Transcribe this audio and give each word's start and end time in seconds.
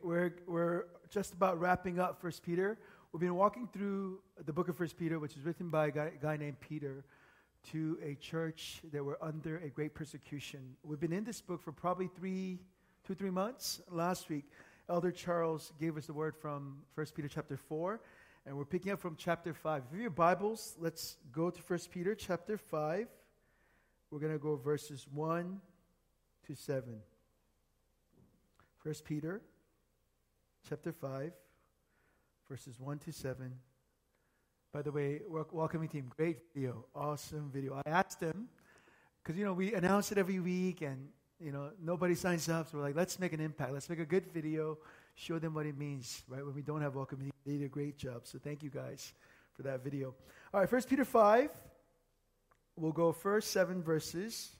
We're, 0.00 0.32
we're 0.46 0.84
just 1.10 1.34
about 1.34 1.60
wrapping 1.60 2.00
up 2.00 2.20
First 2.20 2.42
Peter. 2.42 2.78
We've 3.12 3.20
been 3.20 3.34
walking 3.34 3.68
through 3.70 4.20
the 4.46 4.52
book 4.52 4.68
of 4.68 4.76
First 4.76 4.96
Peter, 4.96 5.18
which 5.18 5.36
is 5.36 5.44
written 5.44 5.68
by 5.68 5.88
a 5.88 5.90
guy, 5.90 6.12
a 6.18 6.22
guy 6.22 6.36
named 6.38 6.58
Peter 6.60 7.04
to 7.72 7.98
a 8.02 8.14
church 8.14 8.80
that 8.90 9.04
were 9.04 9.18
under 9.20 9.58
a 9.58 9.68
great 9.68 9.94
persecution. 9.94 10.60
We've 10.82 10.98
been 10.98 11.12
in 11.12 11.24
this 11.24 11.42
book 11.42 11.62
for 11.62 11.72
probably 11.72 12.08
three, 12.08 12.58
two, 13.06 13.14
three 13.14 13.30
months. 13.30 13.82
Last 13.90 14.30
week, 14.30 14.46
Elder 14.88 15.12
Charles 15.12 15.72
gave 15.78 15.98
us 15.98 16.06
the 16.06 16.14
word 16.14 16.34
from 16.40 16.78
First 16.94 17.14
Peter 17.14 17.28
chapter 17.28 17.58
4, 17.58 18.00
and 18.46 18.56
we're 18.56 18.64
picking 18.64 18.92
up 18.92 18.98
from 18.98 19.14
chapter 19.16 19.52
5. 19.52 19.82
If 19.84 19.92
you 19.92 19.96
have 19.98 20.02
your 20.02 20.10
Bibles, 20.10 20.74
let's 20.80 21.18
go 21.32 21.50
to 21.50 21.62
First 21.62 21.90
Peter 21.90 22.14
chapter 22.14 22.56
5. 22.56 23.08
We're 24.10 24.20
going 24.20 24.32
to 24.32 24.38
go 24.38 24.56
verses 24.56 25.06
1 25.12 25.60
to 26.46 26.54
7. 26.54 26.82
First 28.82 29.04
Peter 29.04 29.42
chapter 30.68 30.92
5, 30.92 31.32
verses 32.48 32.78
1 32.78 32.98
to 33.00 33.12
7. 33.12 33.52
By 34.72 34.82
the 34.82 34.92
way, 34.92 35.20
welcoming 35.28 35.88
team, 35.88 36.10
great 36.16 36.38
video, 36.54 36.86
awesome 36.94 37.50
video. 37.52 37.80
I 37.84 37.90
asked 37.90 38.20
them, 38.20 38.48
because, 39.22 39.38
you 39.38 39.44
know, 39.44 39.52
we 39.52 39.74
announce 39.74 40.12
it 40.12 40.18
every 40.18 40.40
week 40.40 40.80
and, 40.82 41.08
you 41.38 41.52
know, 41.52 41.70
nobody 41.82 42.14
signs 42.14 42.48
up. 42.48 42.70
So 42.70 42.78
we're 42.78 42.84
like, 42.84 42.96
let's 42.96 43.18
make 43.18 43.32
an 43.32 43.40
impact. 43.40 43.72
Let's 43.72 43.88
make 43.88 43.98
a 43.98 44.06
good 44.06 44.26
video, 44.32 44.78
show 45.14 45.38
them 45.38 45.54
what 45.54 45.66
it 45.66 45.76
means, 45.76 46.22
right? 46.28 46.44
When 46.44 46.54
we 46.54 46.62
don't 46.62 46.80
have 46.80 46.94
welcoming 46.94 47.26
team, 47.26 47.32
they 47.44 47.58
did 47.58 47.66
a 47.66 47.68
great 47.68 47.98
job. 47.98 48.22
So 48.24 48.38
thank 48.38 48.62
you 48.62 48.70
guys 48.70 49.12
for 49.52 49.62
that 49.64 49.84
video. 49.84 50.14
All 50.54 50.60
right, 50.60 50.68
First 50.68 50.88
Peter 50.88 51.04
5. 51.04 51.50
We'll 52.76 52.92
go 52.92 53.12
first 53.12 53.50
seven 53.50 53.82
verses. 53.82 54.50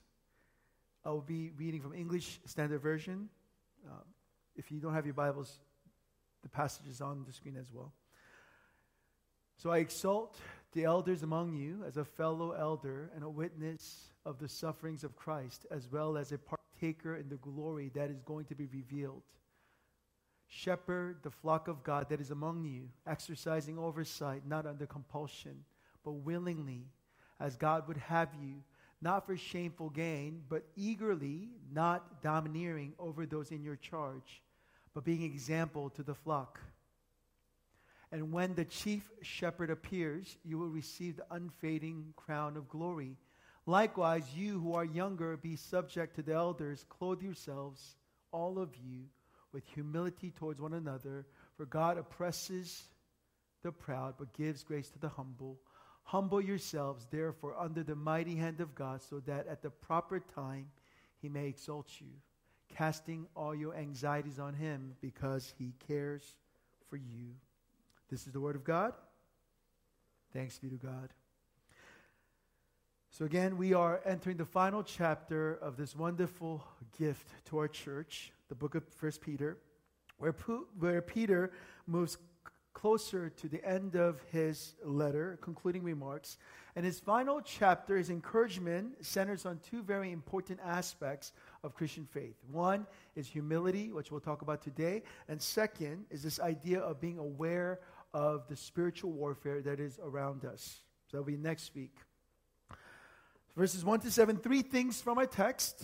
I 1.03 1.09
will 1.09 1.21
be 1.21 1.51
reading 1.57 1.81
from 1.81 1.93
English 1.93 2.39
Standard 2.45 2.81
Version. 2.81 3.29
Um, 3.89 4.03
if 4.55 4.71
you 4.71 4.79
don't 4.79 4.93
have 4.93 5.05
your 5.05 5.15
Bibles, 5.15 5.59
the 6.43 6.49
passage 6.49 6.87
is 6.87 7.01
on 7.01 7.23
the 7.25 7.33
screen 7.33 7.57
as 7.57 7.71
well. 7.73 7.93
So 9.57 9.71
I 9.71 9.77
exalt 9.77 10.37
the 10.73 10.83
elders 10.83 11.23
among 11.23 11.53
you 11.53 11.83
as 11.87 11.97
a 11.97 12.03
fellow 12.05 12.51
elder 12.51 13.09
and 13.15 13.23
a 13.23 13.29
witness 13.29 14.11
of 14.25 14.39
the 14.39 14.49
sufferings 14.49 15.03
of 15.03 15.15
Christ, 15.15 15.65
as 15.71 15.87
well 15.91 16.17
as 16.17 16.31
a 16.31 16.37
partaker 16.37 17.15
in 17.15 17.29
the 17.29 17.37
glory 17.37 17.91
that 17.95 18.09
is 18.09 18.21
going 18.21 18.45
to 18.45 18.55
be 18.55 18.67
revealed. 18.67 19.21
Shepherd 20.47 21.17
the 21.23 21.31
flock 21.31 21.67
of 21.67 21.83
God 21.83 22.09
that 22.09 22.21
is 22.21 22.31
among 22.31 22.65
you, 22.65 22.89
exercising 23.07 23.79
oversight, 23.79 24.43
not 24.45 24.65
under 24.65 24.85
compulsion, 24.85 25.63
but 26.03 26.11
willingly, 26.11 26.85
as 27.39 27.55
God 27.55 27.87
would 27.87 27.97
have 27.97 28.29
you, 28.39 28.63
not 29.01 29.25
for 29.25 29.35
shameful 29.35 29.89
gain, 29.89 30.41
but 30.49 30.63
eagerly, 30.75 31.49
not 31.71 32.21
domineering 32.21 32.93
over 32.99 33.25
those 33.25 33.51
in 33.51 33.63
your 33.63 33.75
charge 33.75 34.41
but 34.93 35.03
being 35.03 35.23
example 35.23 35.89
to 35.91 36.03
the 36.03 36.13
flock. 36.13 36.59
And 38.11 38.31
when 38.31 38.53
the 38.53 38.65
chief 38.65 39.09
shepherd 39.21 39.71
appears, 39.71 40.37
you 40.43 40.59
will 40.59 40.69
receive 40.69 41.17
the 41.17 41.25
unfading 41.31 42.13
crown 42.15 42.57
of 42.57 42.69
glory. 42.69 43.17
Likewise, 43.65 44.23
you 44.35 44.59
who 44.59 44.75
are 44.75 44.85
younger, 44.85 45.35
be 45.35 45.55
subject 45.55 46.15
to 46.15 46.21
the 46.21 46.33
elders. 46.33 46.85
Clothe 46.89 47.23
yourselves, 47.23 47.95
all 48.31 48.59
of 48.59 48.69
you, 48.75 49.05
with 49.51 49.65
humility 49.65 50.31
towards 50.31 50.61
one 50.61 50.73
another. 50.73 51.25
For 51.57 51.65
God 51.65 51.97
oppresses 51.97 52.83
the 53.63 53.71
proud, 53.71 54.15
but 54.19 54.33
gives 54.33 54.63
grace 54.63 54.89
to 54.91 54.99
the 54.99 55.09
humble. 55.09 55.57
Humble 56.03 56.41
yourselves, 56.41 57.07
therefore, 57.09 57.59
under 57.59 57.81
the 57.81 57.95
mighty 57.95 58.35
hand 58.35 58.59
of 58.61 58.75
God, 58.75 59.01
so 59.01 59.21
that 59.21 59.47
at 59.47 59.63
the 59.63 59.69
proper 59.71 60.19
time 60.19 60.67
he 61.19 61.29
may 61.29 61.47
exalt 61.47 61.87
you 61.99 62.09
casting 62.69 63.27
all 63.35 63.53
your 63.53 63.75
anxieties 63.75 64.39
on 64.39 64.53
him 64.53 64.95
because 65.01 65.53
he 65.57 65.73
cares 65.87 66.35
for 66.89 66.97
you. 66.97 67.35
This 68.09 68.27
is 68.27 68.33
the 68.33 68.39
word 68.39 68.55
of 68.55 68.63
God. 68.63 68.93
Thanks 70.33 70.57
be 70.59 70.69
to 70.69 70.75
God. 70.75 71.09
So, 73.11 73.25
again, 73.25 73.57
we 73.57 73.73
are 73.73 74.01
entering 74.05 74.37
the 74.37 74.45
final 74.45 74.81
chapter 74.81 75.53
of 75.53 75.77
this 75.77 75.95
wonderful 75.95 76.63
gift 76.97 77.27
to 77.45 77.59
our 77.59 77.67
church, 77.67 78.31
the 78.49 78.55
book 78.55 78.73
of 78.73 78.83
First 78.87 79.21
Peter, 79.21 79.59
where, 80.17 80.33
where 80.79 81.01
Peter 81.01 81.51
moves 81.85 82.17
closer 82.73 83.29
to 83.29 83.47
the 83.47 83.63
end 83.63 83.95
of 83.95 84.19
his 84.31 84.73
letter, 84.83 85.37
concluding 85.41 85.83
remarks. 85.83 86.37
And 86.75 86.83
his 86.83 86.99
final 86.99 87.39
chapter, 87.39 87.97
his 87.97 88.09
encouragement, 88.09 89.05
centers 89.05 89.45
on 89.45 89.59
two 89.59 89.83
very 89.83 90.11
important 90.11 90.59
aspects 90.65 91.33
of 91.63 91.73
Christian 91.73 92.05
faith. 92.05 92.35
One 92.51 92.85
is 93.15 93.27
humility, 93.27 93.91
which 93.91 94.11
we'll 94.11 94.19
talk 94.19 94.41
about 94.41 94.61
today. 94.61 95.03
And 95.27 95.41
second 95.41 96.05
is 96.09 96.21
this 96.21 96.39
idea 96.39 96.79
of 96.79 96.99
being 96.99 97.17
aware 97.17 97.79
of 98.13 98.47
the 98.47 98.55
spiritual 98.55 99.11
warfare 99.11 99.61
that 99.61 99.79
is 99.79 99.99
around 100.03 100.45
us. 100.45 100.81
So 101.07 101.17
that'll 101.17 101.25
be 101.25 101.37
next 101.37 101.73
week. 101.73 101.95
Verses 103.55 103.85
1 103.85 103.99
to 104.01 104.11
7, 104.11 104.37
three 104.37 104.61
things 104.61 105.01
from 105.01 105.17
our 105.17 105.25
text. 105.25 105.83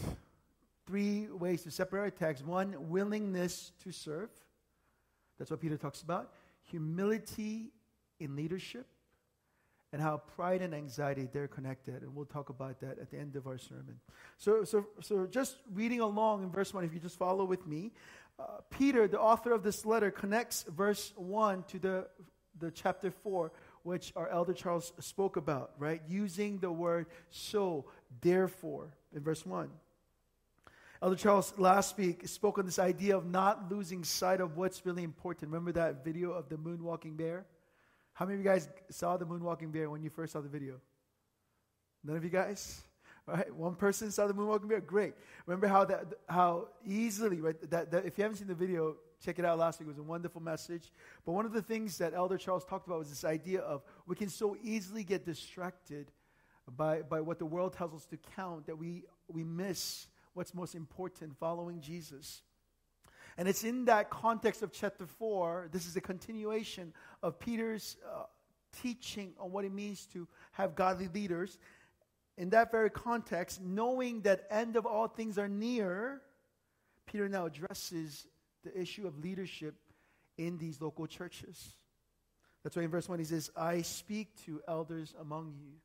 Three 0.88 1.28
ways 1.28 1.64
to 1.64 1.72
separate 1.72 2.02
our 2.02 2.10
text. 2.10 2.44
One, 2.44 2.90
willingness 2.90 3.72
to 3.84 3.92
serve. 3.92 4.30
That's 5.38 5.52
what 5.52 5.62
Peter 5.62 5.78
talks 5.78 6.02
about. 6.02 6.34
Humility 6.64 7.72
in 8.20 8.36
leadership 8.36 8.88
and 9.92 10.02
how 10.02 10.18
pride 10.18 10.62
and 10.62 10.74
anxiety 10.74 11.28
they're 11.32 11.48
connected 11.48 12.02
and 12.04 12.16
we'll 12.16 12.26
talk 12.26 12.50
about 12.50 12.80
that 12.80 13.00
at 13.00 13.10
the 13.10 13.18
end 13.18 13.36
of 13.36 13.48
our 13.48 13.58
sermon 13.58 14.00
so 14.38 14.64
so 14.64 14.86
so 15.02 15.26
just 15.26 15.58
reading 15.74 16.00
along 16.00 16.44
in 16.44 16.50
verse 16.50 16.74
1 16.74 16.84
if 16.84 16.94
you 16.94 17.00
just 17.00 17.18
follow 17.18 17.46
with 17.46 17.66
me 17.66 17.92
uh, 18.40 18.44
peter 18.70 19.08
the 19.08 19.20
author 19.20 19.52
of 19.52 19.64
this 19.64 19.86
letter 19.86 20.12
connects 20.12 20.64
verse 20.76 21.14
1 21.16 21.64
to 21.64 21.80
the 21.80 22.08
the 22.60 22.72
chapter 22.72 23.12
4 23.12 23.52
which 23.84 24.14
our 24.16 24.30
elder 24.30 24.54
charles 24.54 24.94
spoke 25.00 25.38
about 25.38 25.72
right 25.78 26.02
using 26.08 26.60
the 26.60 26.72
word 26.72 27.08
so 27.30 27.86
therefore 28.22 28.94
in 29.14 29.22
verse 29.22 29.46
1 29.46 29.70
Elder 31.02 31.16
Charles 31.16 31.54
last 31.58 31.98
week 31.98 32.28
spoke 32.28 32.58
on 32.58 32.66
this 32.66 32.78
idea 32.78 33.16
of 33.16 33.26
not 33.26 33.72
losing 33.72 34.04
sight 34.04 34.42
of 34.42 34.58
what's 34.58 34.86
really 34.86 35.04
important. 35.04 35.50
Remember 35.50 35.72
that 35.72 36.04
video 36.04 36.32
of 36.32 36.50
the 36.50 36.58
moonwalking 36.58 37.16
bear? 37.16 37.46
How 38.19 38.25
many 38.25 38.38
of 38.38 38.44
you 38.44 38.52
guys 38.52 38.68
saw 38.90 39.16
the 39.16 39.25
moonwalking 39.25 39.72
bear 39.72 39.90
when 39.90 40.03
you 40.03 40.09
first 40.09 40.34
saw 40.34 40.41
the 40.41 40.50
video? 40.50 40.81
None 42.03 42.18
of 42.18 42.24
you 42.25 42.30
guys? 42.30 42.81
All 43.25 43.35
right, 43.35 43.56
one 43.56 43.75
person 43.75 44.12
saw 44.12 44.28
the 44.28 44.34
moonwalking 44.34 44.68
bear. 44.68 44.81
Great. 44.81 45.13
Remember 45.46 45.68
how 45.68 45.85
that 45.85 46.06
how 46.28 46.68
easily 46.85 47.40
right 47.40 47.56
that, 47.72 47.91
that 47.91 48.06
if 48.06 48.18
you 48.18 48.25
haven't 48.25 48.35
seen 48.35 48.50
the 48.50 48.53
video, 48.53 48.97
check 49.24 49.40
it 49.40 49.46
out 49.46 49.57
last 49.57 49.80
week. 49.80 49.88
It 49.88 49.91
was 49.91 50.00
a 50.00 50.03
wonderful 50.03 50.41
message. 50.41 50.91
But 51.25 51.31
one 51.31 51.46
of 51.46 51.53
the 51.53 51.62
things 51.62 51.97
that 52.00 52.13
Elder 52.13 52.38
Charles 52.38 52.66
talked 52.66 52.88
about 52.88 53.00
was 53.00 53.07
this 53.07 53.24
idea 53.24 53.62
of 53.62 53.84
we 54.06 54.18
can 54.18 54.28
so 54.28 54.57
easily 54.62 55.06
get 55.06 55.24
distracted 55.24 56.12
by, 56.75 57.03
by 57.03 57.22
what 57.22 57.40
the 57.40 57.46
world 57.46 57.72
tells 57.72 57.94
us 57.94 58.06
to 58.07 58.18
count 58.36 58.66
that 58.66 58.78
we 58.78 59.06
we 59.30 59.46
miss 59.46 60.07
what's 60.34 60.53
most 60.53 60.75
important 60.75 61.38
following 61.40 61.80
Jesus. 61.80 62.41
And 63.40 63.48
it's 63.48 63.64
in 63.64 63.86
that 63.86 64.10
context 64.10 64.64
of 64.64 64.74
chapter 64.74 65.06
4, 65.06 65.70
this 65.72 65.88
is 65.88 65.96
a 65.96 66.02
continuation 66.02 66.92
of 67.24 67.40
Peter's 67.40 67.96
uh, 68.06 68.24
teaching 68.82 69.32
on 69.40 69.54
what 69.54 69.64
it 69.64 69.72
means 69.72 70.06
to 70.08 70.28
have 70.52 70.76
godly 70.76 71.08
leaders. 71.08 71.58
In 72.38 72.50
that 72.50 72.70
very 72.70 72.90
context, 72.90 73.62
knowing 73.62 74.24
that 74.24 74.46
end 74.52 74.76
of 74.76 74.86
all 74.86 75.08
things 75.08 75.38
are 75.38 75.48
near, 75.48 76.20
Peter 77.06 77.30
now 77.30 77.46
addresses 77.46 78.28
the 78.66 78.78
issue 78.78 79.08
of 79.08 79.18
leadership 79.20 79.76
in 80.38 80.58
these 80.58 80.82
local 80.82 81.08
churches. 81.08 81.76
That's 82.62 82.76
why 82.76 82.84
in 82.84 82.90
verse 82.90 83.08
1 83.08 83.20
he 83.20 83.26
says, 83.26 83.52
I 83.56 83.84
speak 83.84 84.36
to 84.48 84.60
elders 84.68 85.16
among 85.18 85.54
you. 85.62 85.76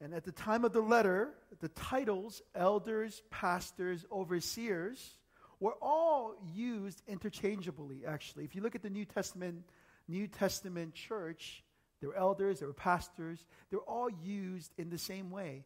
And 0.00 0.12
at 0.12 0.24
the 0.24 0.32
time 0.32 0.64
of 0.64 0.72
the 0.72 0.80
letter, 0.80 1.30
the 1.60 1.68
titles, 1.68 2.42
elders, 2.56 3.22
pastors, 3.30 4.04
overseers, 4.10 5.16
were 5.60 5.74
all 5.80 6.34
used 6.54 7.02
interchangeably, 7.06 8.04
actually. 8.06 8.44
If 8.44 8.54
you 8.54 8.62
look 8.62 8.74
at 8.74 8.82
the 8.82 8.90
New 8.90 9.04
Testament, 9.04 9.64
New 10.08 10.26
Testament 10.26 10.94
church, 10.94 11.62
there 12.00 12.10
were 12.10 12.16
elders, 12.16 12.58
there 12.58 12.68
were 12.68 12.74
pastors, 12.74 13.46
they're 13.70 13.80
all 13.80 14.10
used 14.10 14.72
in 14.78 14.90
the 14.90 14.98
same 14.98 15.30
way. 15.30 15.64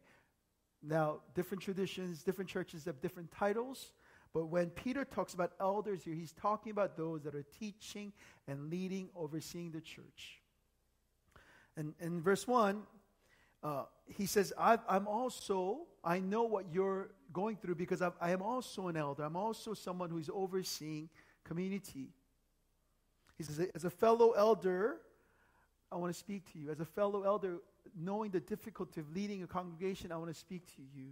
Now, 0.82 1.20
different 1.35 1.62
traditions, 1.62 2.23
different 2.23 2.49
churches 2.49 2.85
have 2.85 3.00
different 3.00 3.31
titles, 3.32 3.93
but 4.32 4.47
when 4.47 4.70
Peter 4.70 5.05
talks 5.05 5.35
about 5.35 5.53
elders 5.61 6.05
here, 6.05 6.15
he's 6.15 6.32
talking 6.32 6.70
about 6.70 6.97
those 6.97 7.23
that 7.25 7.35
are 7.35 7.44
teaching 7.59 8.12
and 8.47 8.70
leading, 8.70 9.09
overseeing 9.17 9.73
the 9.73 9.81
church. 9.81 10.41
And 11.76 11.94
in 12.00 12.20
verse 12.20 12.47
1, 12.47 12.82
uh, 13.62 13.85
he 14.07 14.27
says, 14.27 14.53
I'm 14.59 15.07
also, 15.07 15.81
I 16.03 16.19
know 16.19 16.45
what 16.45 16.67
you're 16.73 17.11
going 17.33 17.57
through 17.57 17.75
because 17.75 18.01
I've, 18.01 18.15
I 18.21 18.31
am 18.31 18.43
also 18.43 18.89
an 18.89 18.97
elder. 18.97 19.23
I'm 19.23 19.37
also 19.37 19.75
someone 19.75 20.11
who's 20.11 20.31
overseeing 20.33 21.09
community. 21.45 22.09
He 23.37 23.45
says, 23.45 23.61
as 23.75 23.85
a 23.85 23.91
fellow 23.91 24.33
elder, 24.33 24.97
I 25.93 25.97
want 25.97 26.12
to 26.12 26.19
speak 26.19 26.51
to 26.53 26.59
you. 26.59 26.71
As 26.71 26.81
a 26.81 26.85
fellow 26.85 27.25
elder, 27.25 27.59
knowing 27.99 28.31
the 28.31 28.41
difficulty 28.41 29.01
of 29.01 29.12
leading 29.15 29.43
a 29.43 29.47
congregation, 29.47 30.11
I 30.11 30.17
want 30.17 30.31
to 30.31 30.39
speak 30.39 30.67
to 30.77 30.83
you. 30.95 31.11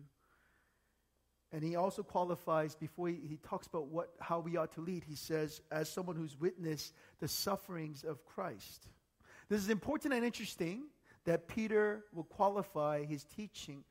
And 1.52 1.62
he 1.62 1.76
also 1.76 2.02
qualifies 2.02 2.74
before 2.74 3.08
he, 3.08 3.16
he 3.26 3.38
talks 3.38 3.66
about 3.66 3.86
what, 3.86 4.10
how 4.20 4.38
we 4.40 4.56
ought 4.56 4.72
to 4.72 4.80
lead. 4.80 5.04
He 5.04 5.14
says, 5.14 5.62
as 5.70 5.88
someone 5.88 6.16
who's 6.16 6.38
witnessed 6.38 6.94
the 7.20 7.28
sufferings 7.28 8.04
of 8.04 8.24
Christ. 8.24 8.86
This 9.48 9.60
is 9.60 9.70
important 9.70 10.12
and 10.12 10.24
interesting 10.24 10.84
that 11.28 11.46
Peter 11.46 12.04
will 12.14 12.24
qualify 12.24 13.04
his 13.04 13.22
teaching 13.22 13.84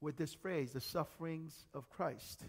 with 0.00 0.16
this 0.16 0.34
phrase, 0.34 0.72
the 0.72 0.80
sufferings 0.80 1.68
of 1.72 1.88
Christ. 1.88 2.42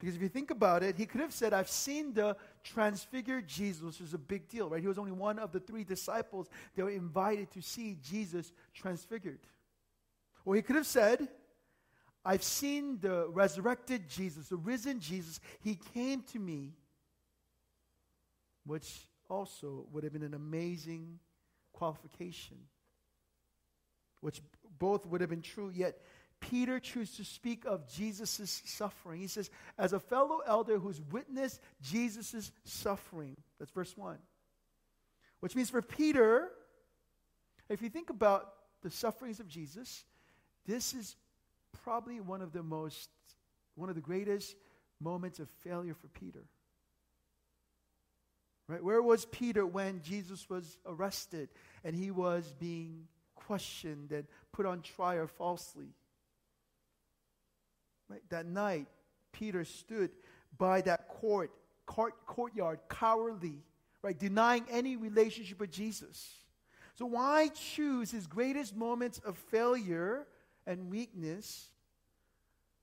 Because 0.00 0.16
if 0.16 0.22
you 0.22 0.28
think 0.28 0.50
about 0.50 0.82
it, 0.82 0.96
he 0.96 1.06
could 1.06 1.20
have 1.20 1.32
said, 1.32 1.52
I've 1.52 1.68
seen 1.68 2.14
the 2.14 2.36
transfigured 2.64 3.46
Jesus, 3.46 3.82
which 3.84 4.00
is 4.00 4.12
a 4.12 4.18
big 4.18 4.48
deal, 4.48 4.68
right? 4.68 4.80
He 4.80 4.88
was 4.88 4.98
only 4.98 5.12
one 5.12 5.38
of 5.38 5.52
the 5.52 5.60
three 5.60 5.84
disciples 5.84 6.48
that 6.74 6.82
were 6.82 6.90
invited 6.90 7.48
to 7.52 7.62
see 7.62 7.96
Jesus 8.02 8.52
transfigured. 8.74 9.46
Or 10.44 10.56
he 10.56 10.62
could 10.62 10.74
have 10.74 10.86
said, 10.86 11.28
I've 12.24 12.42
seen 12.42 12.98
the 13.00 13.28
resurrected 13.28 14.08
Jesus, 14.08 14.48
the 14.48 14.56
risen 14.56 14.98
Jesus. 14.98 15.38
He 15.60 15.78
came 15.94 16.22
to 16.32 16.40
me, 16.40 16.72
which 18.66 19.06
also 19.30 19.86
would 19.92 20.02
have 20.02 20.12
been 20.12 20.24
an 20.24 20.34
amazing 20.34 21.20
qualification, 21.78 22.56
which 24.20 24.42
both 24.78 25.06
would 25.06 25.20
have 25.20 25.30
been 25.30 25.42
true, 25.42 25.70
yet 25.72 26.00
Peter 26.40 26.80
chooses 26.80 27.16
to 27.16 27.24
speak 27.24 27.64
of 27.64 27.88
Jesus' 27.88 28.62
suffering. 28.64 29.20
He 29.20 29.28
says, 29.28 29.50
as 29.78 29.92
a 29.92 30.00
fellow 30.00 30.40
elder 30.46 30.78
who's 30.78 31.00
witnessed 31.12 31.60
Jesus' 31.80 32.50
suffering. 32.64 33.36
That's 33.58 33.70
verse 33.70 33.96
1. 33.96 34.18
Which 35.40 35.54
means 35.54 35.70
for 35.70 35.82
Peter, 35.82 36.48
if 37.68 37.80
you 37.80 37.88
think 37.88 38.10
about 38.10 38.52
the 38.82 38.90
sufferings 38.90 39.40
of 39.40 39.48
Jesus, 39.48 40.04
this 40.66 40.94
is 40.94 41.16
probably 41.84 42.20
one 42.20 42.42
of 42.42 42.52
the 42.52 42.62
most, 42.62 43.08
one 43.76 43.88
of 43.88 43.94
the 43.94 44.00
greatest 44.00 44.56
moments 45.00 45.38
of 45.38 45.48
failure 45.62 45.94
for 45.94 46.08
Peter. 46.08 46.44
Right? 48.68 48.84
Where 48.84 49.00
was 49.02 49.24
Peter 49.24 49.66
when 49.66 50.02
Jesus 50.02 50.48
was 50.50 50.76
arrested 50.84 51.48
and 51.84 51.94
he 51.94 52.10
was 52.10 52.52
being 52.58 53.06
questioned 53.34 54.12
and 54.12 54.26
put 54.52 54.66
on 54.66 54.82
trial 54.82 55.26
falsely? 55.26 55.94
Right? 58.08 58.22
That 58.30 58.46
night, 58.46 58.86
Peter 59.32 59.64
stood 59.64 60.10
by 60.56 60.80
that 60.82 61.08
court, 61.08 61.50
court 61.86 62.14
courtyard, 62.26 62.80
cowardly, 62.88 63.62
right, 64.02 64.18
denying 64.18 64.64
any 64.70 64.96
relationship 64.96 65.60
with 65.60 65.70
Jesus. 65.70 66.34
So 66.94 67.06
why 67.06 67.48
choose 67.48 68.10
his 68.10 68.26
greatest 68.26 68.74
moments 68.74 69.20
of 69.24 69.36
failure 69.36 70.26
and 70.66 70.90
weakness 70.90 71.68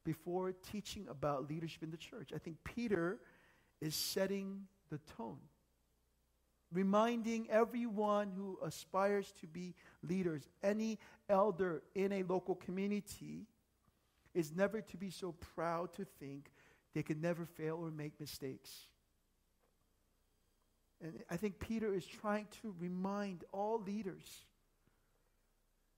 before 0.05 0.53
teaching 0.71 1.07
about 1.09 1.49
leadership 1.49 1.83
in 1.83 1.91
the 1.91 1.97
church? 1.97 2.31
I 2.33 2.37
think 2.37 2.57
Peter 2.63 3.19
is 3.81 3.93
setting 3.93 4.67
the 4.89 4.99
tone 5.17 5.39
reminding 6.75 7.49
everyone 7.49 8.31
who 8.35 8.59
aspires 8.63 9.33
to 9.39 9.47
be 9.47 9.73
leaders, 10.03 10.47
any 10.61 10.99
elder 11.29 11.81
in 11.95 12.11
a 12.11 12.23
local 12.23 12.55
community, 12.55 13.47
is 14.33 14.53
never 14.53 14.81
to 14.81 14.97
be 14.97 15.09
so 15.09 15.31
proud 15.55 15.93
to 15.93 16.05
think 16.19 16.51
they 16.93 17.01
can 17.01 17.21
never 17.21 17.45
fail 17.45 17.79
or 17.81 17.91
make 17.91 18.19
mistakes. 18.19 18.87
And 21.01 21.23
I 21.29 21.37
think 21.37 21.59
Peter 21.59 21.93
is 21.93 22.05
trying 22.05 22.47
to 22.61 22.75
remind 22.79 23.45
all 23.51 23.81
leaders 23.81 24.45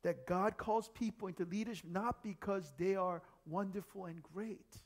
that 0.04 0.28
God 0.28 0.58
calls 0.58 0.90
people 0.90 1.28
into 1.28 1.46
leadership 1.46 1.90
not 1.90 2.24
because 2.24 2.72
they 2.78 2.96
are 2.96 3.22
wonderful 3.46 4.06
and 4.06 4.22
great. 4.22 4.78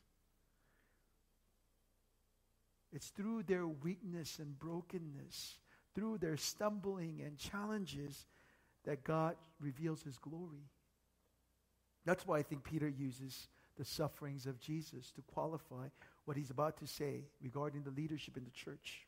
It's 2.93 3.09
through 3.09 3.43
their 3.43 3.67
weakness 3.67 4.39
and 4.39 4.57
brokenness, 4.59 5.55
through 5.93 6.17
their 6.17 6.37
stumbling 6.37 7.21
and 7.25 7.37
challenges, 7.37 8.27
that 8.85 9.03
God 9.03 9.35
reveals 9.59 10.01
his 10.01 10.17
glory. 10.17 10.69
That's 12.05 12.25
why 12.25 12.39
I 12.39 12.43
think 12.43 12.63
Peter 12.63 12.89
uses 12.89 13.47
the 13.77 13.85
sufferings 13.85 14.45
of 14.45 14.59
Jesus 14.59 15.11
to 15.11 15.21
qualify 15.21 15.87
what 16.25 16.37
he's 16.37 16.49
about 16.49 16.77
to 16.77 16.87
say 16.87 17.25
regarding 17.41 17.83
the 17.83 17.91
leadership 17.91 18.37
in 18.37 18.43
the 18.43 18.51
church. 18.51 19.07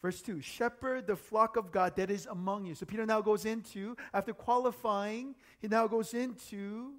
Verse 0.00 0.20
2 0.20 0.40
Shepherd 0.40 1.06
the 1.06 1.16
flock 1.16 1.56
of 1.56 1.70
God 1.70 1.96
that 1.96 2.10
is 2.10 2.26
among 2.26 2.66
you. 2.66 2.74
So 2.74 2.86
Peter 2.86 3.06
now 3.06 3.20
goes 3.20 3.44
into, 3.44 3.96
after 4.12 4.32
qualifying, 4.32 5.34
he 5.60 5.68
now 5.68 5.86
goes 5.86 6.12
into 6.12 6.92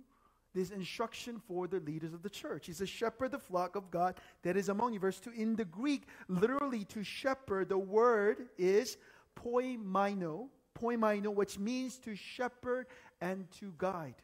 this 0.54 0.70
instruction 0.70 1.42
for 1.48 1.68
the 1.68 1.80
leaders 1.80 2.14
of 2.14 2.22
the 2.22 2.30
church. 2.30 2.68
He 2.68 2.74
says, 2.74 2.90
Shepherd 2.90 3.32
the 3.32 3.40
flock 3.40 3.76
of 3.76 3.90
God 3.90 4.16
that 4.44 4.56
is 4.56 4.70
among 4.70 4.94
you. 4.94 5.00
Verse 5.00 5.20
2 5.20 5.32
In 5.32 5.56
the 5.56 5.66
Greek, 5.66 6.04
literally 6.28 6.86
to 6.86 7.04
shepherd, 7.04 7.70
the 7.70 7.78
word 7.78 8.50
is 8.58 8.98
poimaino 9.36 10.50
poimaino, 10.74 11.34
which 11.34 11.60
means 11.60 11.98
to 12.00 12.16
shepherd 12.16 12.88
and 13.22 13.50
to 13.60 13.74
guide. 13.78 14.16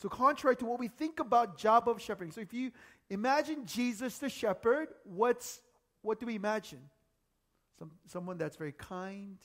So, 0.00 0.08
contrary 0.08 0.56
to 0.56 0.64
what 0.64 0.78
we 0.78 0.88
think 0.88 1.18
about 1.18 1.58
job 1.58 1.88
of 1.88 2.00
shepherding, 2.00 2.30
so 2.30 2.40
if 2.40 2.52
you 2.52 2.70
imagine 3.10 3.66
Jesus 3.66 4.18
the 4.18 4.28
shepherd, 4.28 4.88
what's 5.04 5.60
what 6.02 6.20
do 6.20 6.26
we 6.26 6.36
imagine? 6.36 6.80
Some, 7.78 7.90
someone 8.06 8.38
that's 8.38 8.56
very 8.56 8.72
kind, 8.72 9.38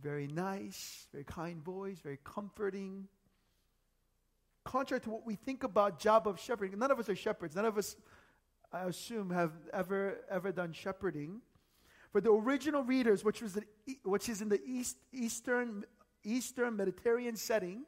very 0.00 0.26
nice, 0.26 1.06
very 1.12 1.24
kind 1.24 1.62
voice, 1.62 1.98
very 2.02 2.18
comforting. 2.24 3.08
Contrary 4.64 5.00
to 5.00 5.10
what 5.10 5.26
we 5.26 5.34
think 5.34 5.64
about 5.64 5.98
job 5.98 6.28
of 6.28 6.38
shepherding, 6.38 6.78
none 6.78 6.90
of 6.90 6.98
us 6.98 7.08
are 7.08 7.16
shepherds. 7.16 7.56
None 7.56 7.64
of 7.64 7.76
us, 7.76 7.96
I 8.72 8.84
assume, 8.84 9.30
have 9.30 9.52
ever 9.72 10.18
ever 10.30 10.52
done 10.52 10.72
shepherding. 10.72 11.40
For 12.12 12.20
the 12.20 12.30
original 12.30 12.84
readers, 12.84 13.24
which, 13.24 13.40
was 13.40 13.54
the, 13.54 13.64
which 14.04 14.28
is 14.28 14.42
in 14.42 14.50
the 14.50 14.60
East, 14.64 14.98
Eastern, 15.12 15.84
Eastern 16.24 16.76
Mediterranean 16.76 17.36
setting, 17.36 17.84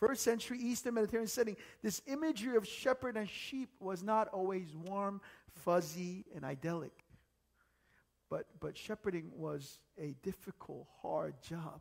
first 0.00 0.22
century 0.22 0.58
Eastern 0.58 0.94
Mediterranean 0.94 1.28
setting, 1.28 1.56
this 1.80 2.02
imagery 2.06 2.56
of 2.56 2.66
shepherd 2.66 3.16
and 3.16 3.28
sheep 3.28 3.70
was 3.78 4.02
not 4.02 4.28
always 4.28 4.74
warm, 4.74 5.20
fuzzy, 5.54 6.24
and 6.34 6.44
idyllic. 6.44 7.04
But, 8.28 8.46
but 8.58 8.76
shepherding 8.76 9.30
was 9.32 9.78
a 9.98 10.16
difficult, 10.22 10.88
hard 11.00 11.34
job, 11.40 11.80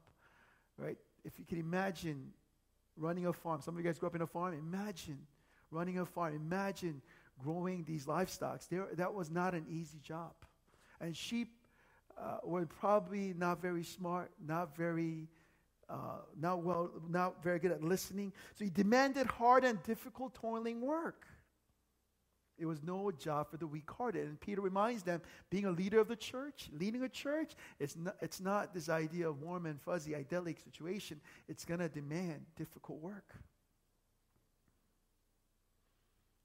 right? 0.78 0.98
If 1.26 1.40
you 1.40 1.46
can 1.46 1.58
imagine 1.58 2.34
running 2.98 3.26
a 3.26 3.34
farm, 3.34 3.62
some 3.62 3.76
of 3.76 3.84
you 3.84 3.86
guys 3.86 4.00
grew 4.00 4.08
up 4.08 4.16
in 4.16 4.22
a 4.22 4.28
farm, 4.28 4.54
imagine 4.54 5.20
running 5.72 6.00
a 6.00 6.06
farm, 6.06 6.36
imagine 6.36 7.02
growing 7.44 7.84
these 7.84 8.08
livestock. 8.08 8.62
There, 8.70 8.88
that 8.94 9.14
was 9.14 9.32
not 9.32 9.54
an 9.54 9.66
easy 9.70 10.00
job. 10.00 10.34
And 11.02 11.16
sheep 11.16 11.50
uh, 12.18 12.38
were 12.44 12.66
probably 12.66 13.34
not 13.36 13.62
very 13.62 13.84
smart, 13.84 14.32
not 14.46 14.76
very, 14.78 15.28
uh, 15.90 16.20
not 16.40 16.64
well, 16.64 16.92
not 17.10 17.44
very 17.44 17.60
good 17.60 17.72
at 17.72 17.84
listening. 17.84 18.32
So 18.56 18.66
he 18.66 18.70
demanded 18.70 19.28
hard 19.28 19.64
and 19.64 19.82
difficult, 19.84 20.36
toiling 20.36 20.82
work. 20.82 21.26
It 22.58 22.66
was 22.66 22.84
no 22.84 23.12
job 23.12 23.50
for 23.50 23.58
the 23.58 23.68
weak-hearted. 23.68 24.26
And 24.26 24.40
Peter 24.40 24.62
reminds 24.62 25.04
them, 25.04 25.22
being 25.50 25.66
a 25.66 25.72
leader 25.72 26.00
of 26.00 26.08
the 26.08 26.16
church, 26.16 26.70
leading 26.78 27.04
a 27.04 27.10
church, 27.10 27.54
it's 27.80 27.96
not, 27.96 28.16
it's 28.22 28.40
not 28.40 28.74
this 28.74 28.90
idea 28.90 29.28
of 29.28 29.42
warm 29.42 29.66
and 29.66 29.82
fuzzy, 29.82 30.16
idyllic 30.16 30.60
situation. 30.60 31.20
It's 31.48 31.66
going 31.66 31.80
to 31.80 31.90
demand 31.90 32.46
difficult 32.56 33.02
work. 33.02 33.36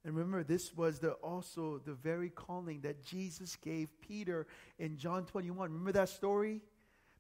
And 0.05 0.17
remember, 0.17 0.43
this 0.43 0.75
was 0.75 1.01
the, 1.01 1.13
also 1.13 1.81
the 1.85 1.93
very 1.93 2.31
calling 2.31 2.81
that 2.81 3.05
Jesus 3.05 3.57
gave 3.57 3.89
Peter 4.01 4.47
in 4.79 4.97
John 4.97 5.27
21. 5.27 5.71
Remember 5.71 5.93
that 5.93 6.09
story? 6.09 6.63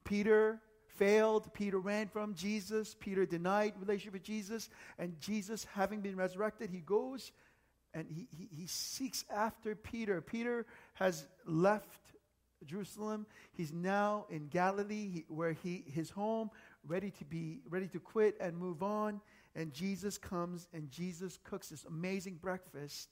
Peter 0.04 0.60
failed. 0.86 1.52
Peter 1.52 1.78
ran 1.78 2.08
from 2.08 2.34
Jesus. 2.34 2.96
Peter 2.98 3.26
denied 3.26 3.74
relationship 3.78 4.14
with 4.14 4.22
Jesus. 4.22 4.70
And 4.98 5.20
Jesus, 5.20 5.66
having 5.74 6.00
been 6.00 6.16
resurrected, 6.16 6.70
he 6.70 6.80
goes 6.80 7.32
and 7.94 8.06
he, 8.10 8.28
he, 8.30 8.48
he 8.50 8.66
seeks 8.66 9.24
after 9.30 9.74
Peter. 9.74 10.20
Peter 10.20 10.66
has 10.94 11.26
left 11.46 12.00
Jerusalem. 12.64 13.26
He's 13.52 13.72
now 13.72 14.26
in 14.30 14.48
Galilee, 14.48 15.24
where 15.28 15.52
he 15.52 15.84
his 15.86 16.10
home, 16.10 16.50
ready 16.86 17.10
to 17.12 17.24
be 17.24 17.60
ready 17.68 17.88
to 17.88 18.00
quit 18.00 18.36
and 18.40 18.56
move 18.56 18.82
on. 18.82 19.20
And 19.54 19.72
Jesus 19.72 20.18
comes 20.18 20.68
and 20.72 20.90
Jesus 20.90 21.38
cooks 21.44 21.68
this 21.68 21.84
amazing 21.84 22.36
breakfast. 22.36 23.08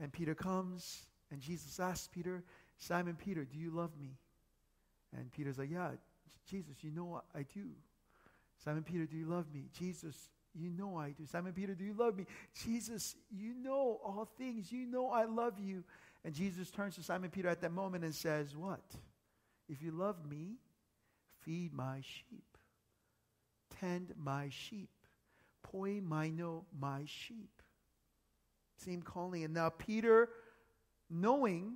And 0.00 0.12
Peter 0.12 0.34
comes 0.34 1.06
and 1.30 1.40
Jesus 1.40 1.78
asks 1.78 2.08
Peter, 2.08 2.42
Simon 2.78 3.14
Peter, 3.14 3.44
do 3.44 3.58
you 3.58 3.70
love 3.70 3.90
me? 4.00 4.16
And 5.16 5.30
Peter's 5.30 5.58
like, 5.58 5.70
Yeah, 5.70 5.90
Jesus, 6.48 6.76
you 6.82 6.90
know 6.90 7.22
I 7.34 7.42
do. 7.42 7.70
Simon 8.64 8.82
Peter, 8.82 9.06
do 9.06 9.16
you 9.16 9.26
love 9.26 9.52
me? 9.52 9.68
Jesus, 9.72 10.28
you 10.54 10.70
know 10.70 10.96
I 10.96 11.10
do. 11.10 11.26
Simon 11.26 11.52
Peter, 11.52 11.74
do 11.74 11.84
you 11.84 11.94
love 11.94 12.16
me? 12.16 12.26
Jesus, 12.64 13.16
you 13.30 13.54
know 13.54 14.00
all 14.04 14.28
things. 14.38 14.72
You 14.72 14.86
know 14.86 15.10
I 15.10 15.24
love 15.24 15.58
you. 15.58 15.84
And 16.24 16.34
Jesus 16.34 16.70
turns 16.70 16.96
to 16.96 17.02
Simon 17.02 17.30
Peter 17.30 17.48
at 17.48 17.60
that 17.60 17.72
moment 17.72 18.04
and 18.04 18.14
says, 18.14 18.56
What? 18.56 18.84
If 19.68 19.82
you 19.82 19.92
love 19.92 20.28
me, 20.28 20.56
feed 21.44 21.72
my 21.72 22.00
sheep, 22.02 22.58
tend 23.78 24.12
my 24.16 24.48
sheep 24.50 24.90
poimaino, 25.72 26.64
my 26.78 27.02
sheep. 27.06 27.62
Same 28.76 29.02
calling. 29.02 29.44
And 29.44 29.54
now 29.54 29.70
Peter, 29.70 30.28
knowing 31.08 31.74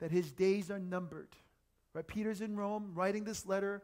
that 0.00 0.10
his 0.10 0.32
days 0.32 0.70
are 0.70 0.78
numbered, 0.78 1.28
right? 1.94 2.06
Peter's 2.06 2.40
in 2.40 2.56
Rome 2.56 2.92
writing 2.94 3.24
this 3.24 3.46
letter, 3.46 3.82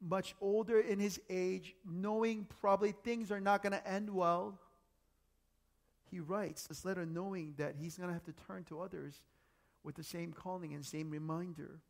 much 0.00 0.34
older 0.40 0.80
in 0.80 0.98
his 0.98 1.20
age, 1.28 1.74
knowing 1.84 2.46
probably 2.60 2.92
things 2.92 3.30
are 3.32 3.40
not 3.40 3.62
going 3.62 3.72
to 3.72 3.88
end 3.88 4.10
well. 4.10 4.58
He 6.10 6.20
writes 6.20 6.66
this 6.66 6.84
letter 6.84 7.04
knowing 7.04 7.54
that 7.58 7.74
he's 7.78 7.96
going 7.96 8.08
to 8.08 8.14
have 8.14 8.24
to 8.24 8.34
turn 8.46 8.64
to 8.64 8.80
others 8.80 9.14
with 9.82 9.96
the 9.96 10.04
same 10.04 10.32
calling 10.32 10.72
and 10.74 10.84
same 10.84 11.10
reminder. 11.10 11.80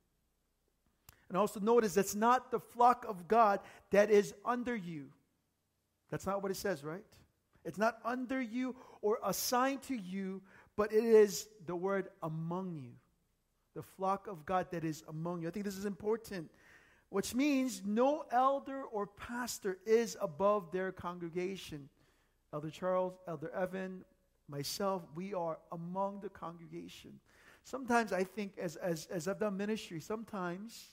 And 1.28 1.36
also 1.36 1.60
notice 1.60 1.94
that's 1.94 2.14
not 2.14 2.50
the 2.50 2.58
flock 2.58 3.04
of 3.06 3.28
God 3.28 3.60
that 3.90 4.10
is 4.10 4.34
under 4.44 4.74
you. 4.74 5.06
That's 6.10 6.26
not 6.26 6.42
what 6.42 6.50
it 6.50 6.56
says, 6.56 6.82
right? 6.82 7.04
It's 7.64 7.78
not 7.78 7.98
under 8.04 8.40
you 8.40 8.74
or 9.02 9.18
assigned 9.22 9.82
to 9.84 9.94
you, 9.94 10.42
but 10.76 10.92
it 10.92 11.04
is 11.04 11.46
the 11.66 11.76
word 11.76 12.08
among 12.22 12.76
you. 12.76 12.92
The 13.74 13.82
flock 13.82 14.26
of 14.26 14.46
God 14.46 14.68
that 14.70 14.84
is 14.84 15.04
among 15.06 15.42
you. 15.42 15.48
I 15.48 15.50
think 15.50 15.66
this 15.66 15.76
is 15.76 15.84
important, 15.84 16.50
which 17.10 17.34
means 17.34 17.82
no 17.84 18.24
elder 18.30 18.82
or 18.82 19.06
pastor 19.06 19.78
is 19.86 20.16
above 20.20 20.70
their 20.72 20.92
congregation. 20.92 21.88
Elder 22.52 22.70
Charles, 22.70 23.14
Elder 23.26 23.50
Evan, 23.50 24.04
myself, 24.48 25.02
we 25.14 25.34
are 25.34 25.58
among 25.72 26.20
the 26.20 26.28
congregation. 26.28 27.20
Sometimes 27.64 28.12
I 28.12 28.24
think, 28.24 28.52
as, 28.58 28.76
as, 28.76 29.06
as 29.10 29.28
I've 29.28 29.38
done 29.38 29.56
ministry, 29.56 30.00
sometimes 30.00 30.86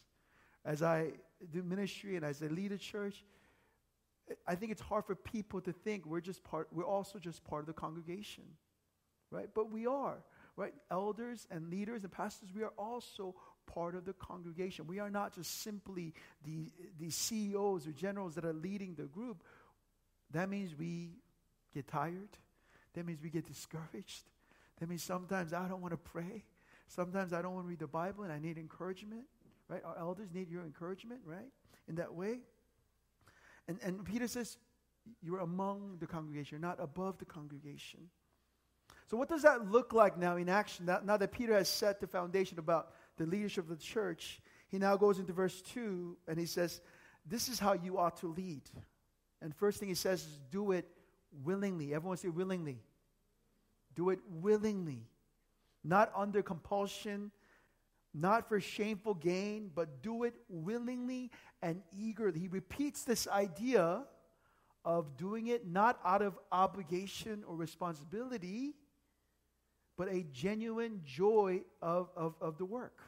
as 0.65 0.81
I 0.81 1.11
do 1.51 1.63
ministry 1.63 2.15
and 2.15 2.25
as 2.25 2.41
I 2.41 2.47
lead 2.47 2.71
a 2.71 2.77
church, 2.77 3.23
I 4.47 4.55
think 4.55 4.71
it's 4.71 4.81
hard 4.81 5.05
for 5.05 5.15
people 5.15 5.61
to 5.61 5.71
think 5.71 6.05
we're 6.05 6.19
just 6.19 6.43
part, 6.43 6.67
we're 6.71 6.85
also 6.85 7.19
just 7.19 7.43
part 7.43 7.61
of 7.61 7.67
the 7.67 7.73
congregation, 7.73 8.43
right? 9.31 9.47
But 9.53 9.71
we 9.71 9.85
are, 9.85 10.17
right? 10.55 10.73
Elders 10.89 11.47
and 11.51 11.69
leaders 11.69 12.03
and 12.03 12.11
pastors, 12.11 12.49
we 12.53 12.63
are 12.63 12.73
also 12.77 13.35
part 13.65 13.95
of 13.95 14.05
the 14.05 14.13
congregation. 14.13 14.87
We 14.87 14.99
are 14.99 15.09
not 15.09 15.33
just 15.33 15.61
simply 15.61 16.13
the, 16.43 16.71
the 16.99 17.09
CEOs 17.09 17.87
or 17.87 17.91
generals 17.91 18.35
that 18.35 18.45
are 18.45 18.53
leading 18.53 18.95
the 18.95 19.03
group. 19.03 19.43
That 20.31 20.49
means 20.49 20.75
we 20.77 21.11
get 21.73 21.87
tired. 21.87 22.29
That 22.93 23.05
means 23.05 23.19
we 23.21 23.29
get 23.29 23.45
discouraged. 23.45 24.23
That 24.79 24.89
means 24.89 25.03
sometimes 25.03 25.53
I 25.53 25.67
don't 25.67 25.81
want 25.81 25.93
to 25.93 25.97
pray. 25.97 26.43
Sometimes 26.87 27.33
I 27.33 27.41
don't 27.41 27.53
want 27.53 27.65
to 27.65 27.69
read 27.69 27.79
the 27.79 27.87
Bible 27.87 28.23
and 28.23 28.31
I 28.31 28.39
need 28.39 28.57
encouragement, 28.57 29.23
right? 29.67 29.81
Our 29.83 29.97
elders 29.97 30.29
need 30.33 30.49
your 30.49 30.63
encouragement, 30.63 31.21
right? 31.25 31.49
In 31.87 31.95
that 31.95 32.13
way. 32.13 32.39
And, 33.67 33.79
and 33.83 34.05
Peter 34.05 34.27
says, 34.27 34.57
You're 35.21 35.39
among 35.39 35.97
the 35.99 36.07
congregation, 36.07 36.59
you're 36.59 36.67
not 36.67 36.79
above 36.79 37.17
the 37.17 37.25
congregation. 37.25 38.09
So, 39.07 39.17
what 39.17 39.29
does 39.29 39.43
that 39.43 39.71
look 39.71 39.93
like 39.93 40.17
now 40.17 40.35
in 40.35 40.49
action? 40.49 40.85
Now, 40.85 40.99
now 41.03 41.17
that 41.17 41.31
Peter 41.31 41.53
has 41.53 41.69
set 41.69 41.99
the 41.99 42.07
foundation 42.07 42.57
about 42.59 42.91
the 43.17 43.25
leadership 43.25 43.69
of 43.69 43.77
the 43.77 43.83
church, 43.83 44.39
he 44.67 44.77
now 44.77 44.97
goes 44.97 45.19
into 45.19 45.33
verse 45.33 45.61
2 45.73 46.17
and 46.27 46.39
he 46.39 46.45
says, 46.45 46.81
This 47.25 47.49
is 47.49 47.59
how 47.59 47.73
you 47.73 47.97
ought 47.97 48.17
to 48.17 48.27
lead. 48.27 48.61
And 49.41 49.55
first 49.55 49.79
thing 49.79 49.89
he 49.89 49.95
says 49.95 50.21
is, 50.21 50.39
Do 50.51 50.71
it 50.71 50.87
willingly. 51.43 51.93
Everyone 51.93 52.17
say 52.17 52.29
willingly. 52.29 52.79
Do 53.95 54.09
it 54.09 54.19
willingly. 54.29 55.07
Not 55.83 56.11
under 56.15 56.41
compulsion, 56.41 57.31
not 58.13 58.49
for 58.49 58.59
shameful 58.59 59.13
gain, 59.13 59.69
but 59.73 60.01
do 60.01 60.23
it 60.23 60.33
willingly 60.49 61.31
and 61.61 61.81
eagerly. 61.97 62.39
He 62.39 62.47
repeats 62.47 63.03
this 63.03 63.27
idea 63.27 64.03
of 64.83 65.17
doing 65.17 65.47
it 65.47 65.67
not 65.67 65.99
out 66.05 66.21
of 66.21 66.37
obligation 66.51 67.43
or 67.47 67.55
responsibility, 67.55 68.75
but 69.97 70.07
a 70.09 70.25
genuine 70.31 71.01
joy 71.05 71.61
of, 71.81 72.09
of, 72.15 72.35
of 72.41 72.57
the 72.57 72.65
work. 72.65 72.99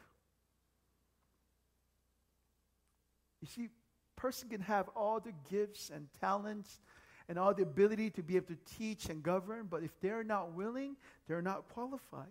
You 3.40 3.48
see, 3.48 3.68
person 4.16 4.48
can 4.48 4.60
have 4.62 4.88
all 4.96 5.20
the 5.20 5.32
gifts 5.50 5.90
and 5.94 6.08
talents 6.20 6.80
and 7.28 7.38
all 7.38 7.54
the 7.54 7.62
ability 7.62 8.10
to 8.10 8.22
be 8.22 8.36
able 8.36 8.46
to 8.48 8.58
teach 8.76 9.06
and 9.08 9.22
govern, 9.22 9.66
but 9.70 9.82
if 9.82 9.90
they're 10.00 10.24
not 10.24 10.54
willing, 10.54 10.96
they're 11.26 11.42
not 11.42 11.68
qualified 11.68 12.26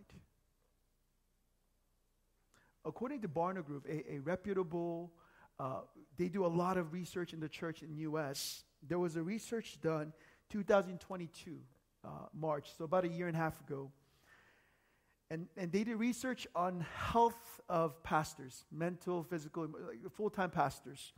according 2.87 3.21
to 3.21 3.27
Barna 3.27 3.63
Group, 3.63 3.85
a, 3.87 4.13
a 4.13 4.19
reputable, 4.19 5.11
uh, 5.59 5.81
they 6.17 6.29
do 6.29 6.45
a 6.45 6.47
lot 6.47 6.77
of 6.77 6.93
research 6.93 7.33
in 7.33 7.39
the 7.39 7.49
church 7.49 7.83
in 7.83 7.89
the 7.89 7.97
U.S. 7.97 8.63
There 8.87 8.97
was 8.97 9.15
a 9.17 9.21
research 9.21 9.79
done 9.81 10.13
2022, 10.49 11.57
uh, 12.03 12.09
March, 12.33 12.69
so 12.77 12.85
about 12.85 13.03
a 13.03 13.09
year 13.09 13.27
and 13.27 13.35
a 13.35 13.39
half 13.39 13.59
ago. 13.61 13.91
And, 15.29 15.47
and 15.57 15.71
they 15.71 15.83
did 15.83 15.97
research 15.97 16.47
on 16.55 16.85
health 16.95 17.59
of 17.67 18.01
pastors, 18.03 18.63
mental, 18.71 19.23
physical, 19.23 19.67
full 20.15 20.29
time 20.29 20.51
pastors. 20.51 21.13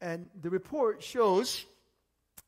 And 0.00 0.26
the 0.40 0.50
report 0.50 1.02
shows 1.02 1.64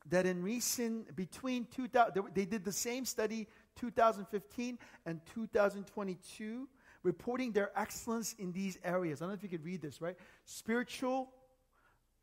that 0.09 0.25
in 0.25 0.43
recent, 0.43 1.15
between 1.15 1.65
2000, 1.65 2.23
they 2.33 2.45
did 2.45 2.63
the 2.63 2.71
same 2.71 3.05
study 3.05 3.47
2015 3.75 4.77
and 5.05 5.21
2022 5.33 6.67
reporting 7.03 7.51
their 7.51 7.71
excellence 7.75 8.35
in 8.37 8.51
these 8.51 8.77
areas. 8.83 9.21
I 9.21 9.25
don't 9.25 9.29
know 9.31 9.35
if 9.35 9.43
you 9.43 9.49
could 9.49 9.65
read 9.65 9.81
this, 9.81 10.01
right? 10.01 10.15
Spiritual, 10.45 11.29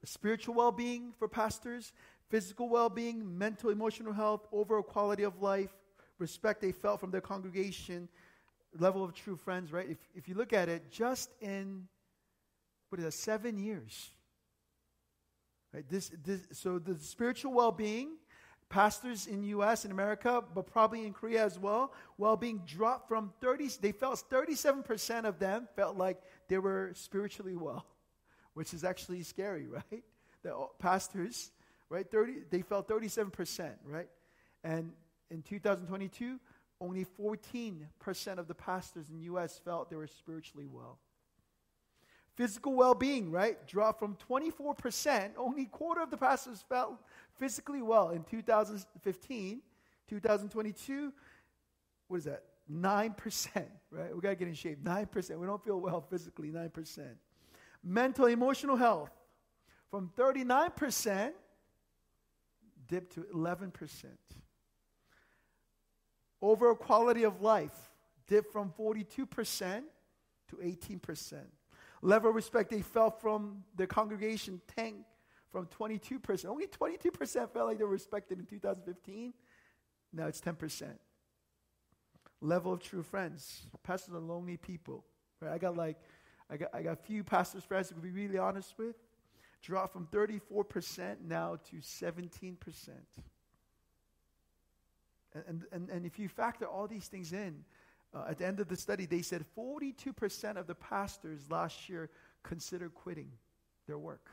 spiritual 0.05 0.55
well 0.55 0.73
being 0.73 1.13
for 1.19 1.29
pastors, 1.29 1.93
physical 2.29 2.69
well 2.69 2.89
being, 2.89 3.39
mental, 3.39 3.71
emotional 3.71 4.13
health, 4.13 4.47
overall 4.53 4.83
quality 4.83 5.25
of 5.25 5.41
life, 5.43 5.71
respect 6.19 6.61
they 6.61 6.73
felt 6.73 7.01
from 7.01 7.11
their 7.11 7.21
congregation, 7.21 8.09
level 8.79 9.05
of 9.05 9.15
true 9.15 9.37
friends, 9.37 9.73
right? 9.73 9.89
If, 9.89 9.99
if 10.15 10.29
you 10.29 10.35
look 10.35 10.53
at 10.53 10.69
it, 10.69 10.91
just 10.91 11.31
in, 11.41 11.89
what 12.89 12.99
is 12.99 13.05
that, 13.05 13.13
seven 13.13 13.59
years. 13.59 14.11
Right? 15.73 15.89
This, 15.89 16.11
this, 16.25 16.41
so 16.53 16.79
the 16.79 16.97
spiritual 16.97 17.53
well 17.53 17.73
being, 17.73 18.17
pastors 18.69 19.27
in 19.27 19.43
US 19.45 19.85
and 19.85 19.93
America, 19.93 20.43
but 20.55 20.67
probably 20.67 21.07
in 21.07 21.13
Korea 21.13 21.45
as 21.45 21.59
well, 21.59 21.93
well 22.17 22.37
being 22.37 22.63
dropped 22.67 23.09
from 23.09 23.33
30, 23.41 23.71
they 23.81 23.93
felt 23.93 24.23
37% 24.31 25.25
of 25.25 25.39
them 25.39 25.69
felt 25.75 25.97
like 25.97 26.21
they 26.49 26.59
were 26.59 26.93
spiritually 26.95 27.57
well, 27.57 27.87
which 28.55 28.75
is 28.75 28.85
actually 28.85 29.23
scary, 29.23 29.67
right? 29.67 30.05
The 30.43 30.55
pastors, 30.79 31.51
right, 31.89 32.09
30, 32.09 32.45
they 32.51 32.63
felt 32.63 32.89
37%, 32.89 33.73
right? 33.85 34.09
And 34.63 34.93
in 35.31 35.43
2022, 35.43 36.39
only 36.81 37.05
14% 37.05 38.39
of 38.39 38.47
the 38.47 38.55
pastors 38.55 39.11
in 39.11 39.19
the 39.19 39.25
US 39.25 39.59
felt 39.59 39.91
they 39.91 39.97
were 39.97 40.07
spiritually 40.07 40.67
well. 40.67 40.99
Physical 42.37 42.75
well 42.75 42.95
being, 42.95 43.33
right? 43.33 43.67
Dropped 43.67 43.99
from 43.99 44.17
24%, 44.29 45.31
only 45.37 45.65
quarter 45.67 46.03
of 46.03 46.11
the 46.11 46.17
pastors 46.17 46.65
felt 46.69 46.95
physically 47.39 47.83
well 47.83 48.11
in 48.11 48.23
2015, 48.23 49.61
2022, 50.09 51.13
what 52.07 52.17
is 52.19 52.25
that? 52.25 52.45
9%, 52.71 53.67
right? 53.91 54.15
We 54.15 54.21
got 54.21 54.31
to 54.31 54.35
get 54.37 54.49
in 54.49 54.55
shape. 54.55 54.83
9%. 54.83 55.39
We 55.39 55.47
don't 55.47 55.65
feel 55.65 55.81
well 55.81 56.01
physically, 56.01 56.51
9%. 56.51 57.07
Mental, 57.83 58.27
emotional 58.27 58.77
health 58.77 59.11
from 59.91 60.11
39% 60.17 61.33
dipped 62.89 63.15
to 63.15 63.21
11%. 63.35 64.05
Overall 66.41 66.75
quality 66.75 67.25
of 67.25 67.41
life 67.41 67.91
dipped 68.27 68.53
from 68.53 68.73
42% 68.79 69.83
to 70.49 70.57
18%. 70.57 71.35
Level 72.01 72.31
of 72.31 72.37
respect 72.37 72.71
they 72.71 72.83
felt 72.83 73.21
from 73.21 73.65
the 73.77 73.87
congregation 73.87 74.61
tanked 74.77 75.05
from 75.51 75.67
22%. 75.67 76.47
Only 76.47 76.67
22% 76.67 77.51
felt 77.51 77.67
like 77.67 77.79
they 77.79 77.85
were 77.85 77.91
respected 77.91 78.39
in 78.39 78.47
2015. 78.47 79.33
Now 80.13 80.27
it's 80.27 80.41
10%. 80.41 80.85
Level 82.41 82.73
of 82.73 82.81
true 82.81 83.03
friends. 83.03 83.63
Pastors 83.83 84.15
are 84.15 84.21
lonely 84.21 84.57
people. 84.57 85.05
Right? 85.41 85.53
I 85.53 85.59
got 85.59 85.77
like, 85.77 85.97
I 86.51 86.57
got, 86.57 86.69
I 86.73 86.83
got 86.83 87.05
few 87.05 87.25
pastors 87.25 87.65
friends 87.65 87.89
to 87.89 87.95
be 87.95 88.11
really 88.11 88.39
honest 88.39 88.75
with. 88.79 88.97
Dropped 89.61 89.93
from 89.93 90.07
34% 90.07 91.17
now 91.27 91.59
to 91.71 91.77
17%. 91.77 92.57
And, 95.47 95.65
and, 95.73 95.89
and 95.91 96.07
if 96.07 96.19
you 96.19 96.29
factor 96.29 96.67
all 96.67 96.87
these 96.87 97.07
things 97.07 97.33
in, 97.33 97.65
uh, 98.15 98.25
at 98.31 98.39
the 98.39 98.47
end 98.47 98.61
of 98.61 98.69
the 98.69 98.77
study, 98.77 99.07
they 99.07 99.23
said 99.23 99.45
42% 99.57 100.57
of 100.57 100.67
the 100.67 100.75
pastors 100.75 101.43
last 101.51 101.89
year 101.89 102.09
considered 102.43 102.95
quitting 102.95 103.31
their 103.87 103.99
work. 103.99 104.31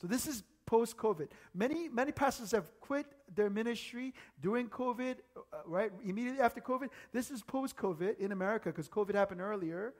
So 0.00 0.06
this 0.06 0.26
is 0.26 0.42
post 0.66 0.96
COVID. 0.96 1.28
Many, 1.54 1.88
many 1.88 2.12
pastors 2.12 2.52
have 2.52 2.70
quit 2.80 3.06
their 3.34 3.50
ministry 3.50 4.14
during 4.40 4.68
COVID, 4.68 5.16
uh, 5.36 5.40
right? 5.66 5.92
Immediately 6.04 6.40
after 6.40 6.60
COVID. 6.60 6.88
This 7.12 7.30
is 7.30 7.42
post 7.42 7.76
COVID 7.76 8.18
in 8.18 8.32
America 8.32 8.70
because 8.70 8.88
COVID 8.88 9.14
happened 9.14 9.40
earlier. 9.40 9.94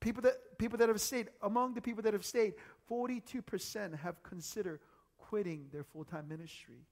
People 0.00 0.22
that, 0.22 0.58
people 0.58 0.78
that 0.78 0.88
have 0.88 1.00
stayed, 1.00 1.28
among 1.42 1.74
the 1.74 1.80
people 1.80 2.02
that 2.02 2.12
have 2.12 2.24
stayed, 2.24 2.54
42% 2.90 3.98
have 4.00 4.22
considered 4.22 4.80
quitting 5.16 5.66
their 5.72 5.84
full 5.84 6.04
time 6.04 6.28
ministry. 6.28 6.86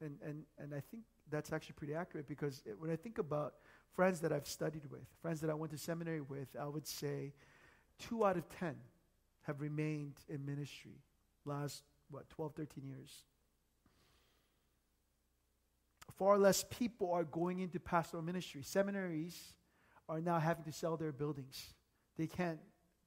And, 0.00 0.16
and, 0.24 0.44
and 0.58 0.74
I 0.74 0.80
think 0.80 1.02
that's 1.30 1.52
actually 1.52 1.74
pretty 1.74 1.94
accurate 1.94 2.26
because 2.26 2.62
it, 2.64 2.78
when 2.78 2.90
I 2.90 2.96
think 2.96 3.18
about 3.18 3.54
friends 3.94 4.20
that 4.20 4.32
I've 4.32 4.46
studied 4.46 4.90
with, 4.90 5.02
friends 5.20 5.40
that 5.40 5.50
I 5.50 5.54
went 5.54 5.72
to 5.72 5.78
seminary 5.78 6.20
with, 6.20 6.48
I 6.60 6.66
would 6.66 6.86
say 6.86 7.32
two 7.98 8.24
out 8.24 8.36
of 8.36 8.48
10 8.58 8.74
have 9.42 9.60
remained 9.60 10.14
in 10.28 10.44
ministry 10.44 11.02
last, 11.44 11.82
what, 12.10 12.28
12, 12.30 12.54
13 12.54 12.84
years. 12.86 13.24
Far 16.16 16.38
less 16.38 16.64
people 16.70 17.12
are 17.12 17.24
going 17.24 17.60
into 17.60 17.80
pastoral 17.80 18.22
ministry. 18.22 18.62
Seminaries 18.62 19.54
are 20.08 20.20
now 20.20 20.38
having 20.38 20.64
to 20.64 20.72
sell 20.72 20.96
their 20.96 21.12
buildings. 21.12 21.74
They 22.18 22.26
can't, 22.26 22.58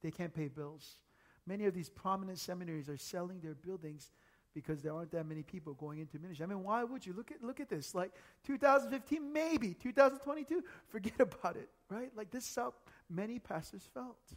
they 0.01 0.09
can't 0.09 0.33
pay 0.33 0.47
bills. 0.47 0.99
Many 1.45 1.65
of 1.65 1.73
these 1.73 1.89
prominent 1.89 2.39
seminaries 2.39 2.89
are 2.89 2.97
selling 2.97 3.39
their 3.41 3.53
buildings 3.53 4.09
because 4.53 4.81
there 4.81 4.93
aren't 4.93 5.11
that 5.11 5.25
many 5.25 5.43
people 5.43 5.73
going 5.73 5.99
into 5.99 6.19
ministry. 6.19 6.43
I 6.43 6.47
mean, 6.47 6.63
why 6.63 6.83
would 6.83 7.05
you? 7.05 7.13
Look 7.13 7.31
at, 7.31 7.43
look 7.43 7.59
at 7.59 7.69
this. 7.69 7.95
Like 7.95 8.11
2015, 8.45 9.33
maybe. 9.33 9.73
2022, 9.73 10.63
forget 10.89 11.19
about 11.19 11.55
it, 11.55 11.69
right? 11.89 12.11
Like 12.15 12.31
this 12.31 12.47
is 12.47 12.55
how 12.55 12.73
many 13.09 13.39
pastors 13.39 13.87
felt. 13.93 14.33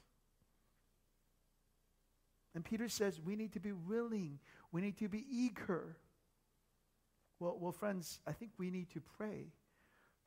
And 2.54 2.64
Peter 2.64 2.88
says 2.88 3.20
we 3.20 3.37
need 3.37 3.52
to 3.52 3.61
be 3.61 3.73
willing, 3.73 4.38
we 4.73 4.80
need 4.80 4.96
to 4.99 5.08
be 5.08 5.25
eager. 5.30 5.96
Well, 7.38 7.58
well, 7.61 7.73
friends, 7.73 8.20
I 8.26 8.32
think 8.32 8.52
we 8.56 8.70
need 8.70 8.90
to 8.92 9.00
pray 9.18 9.49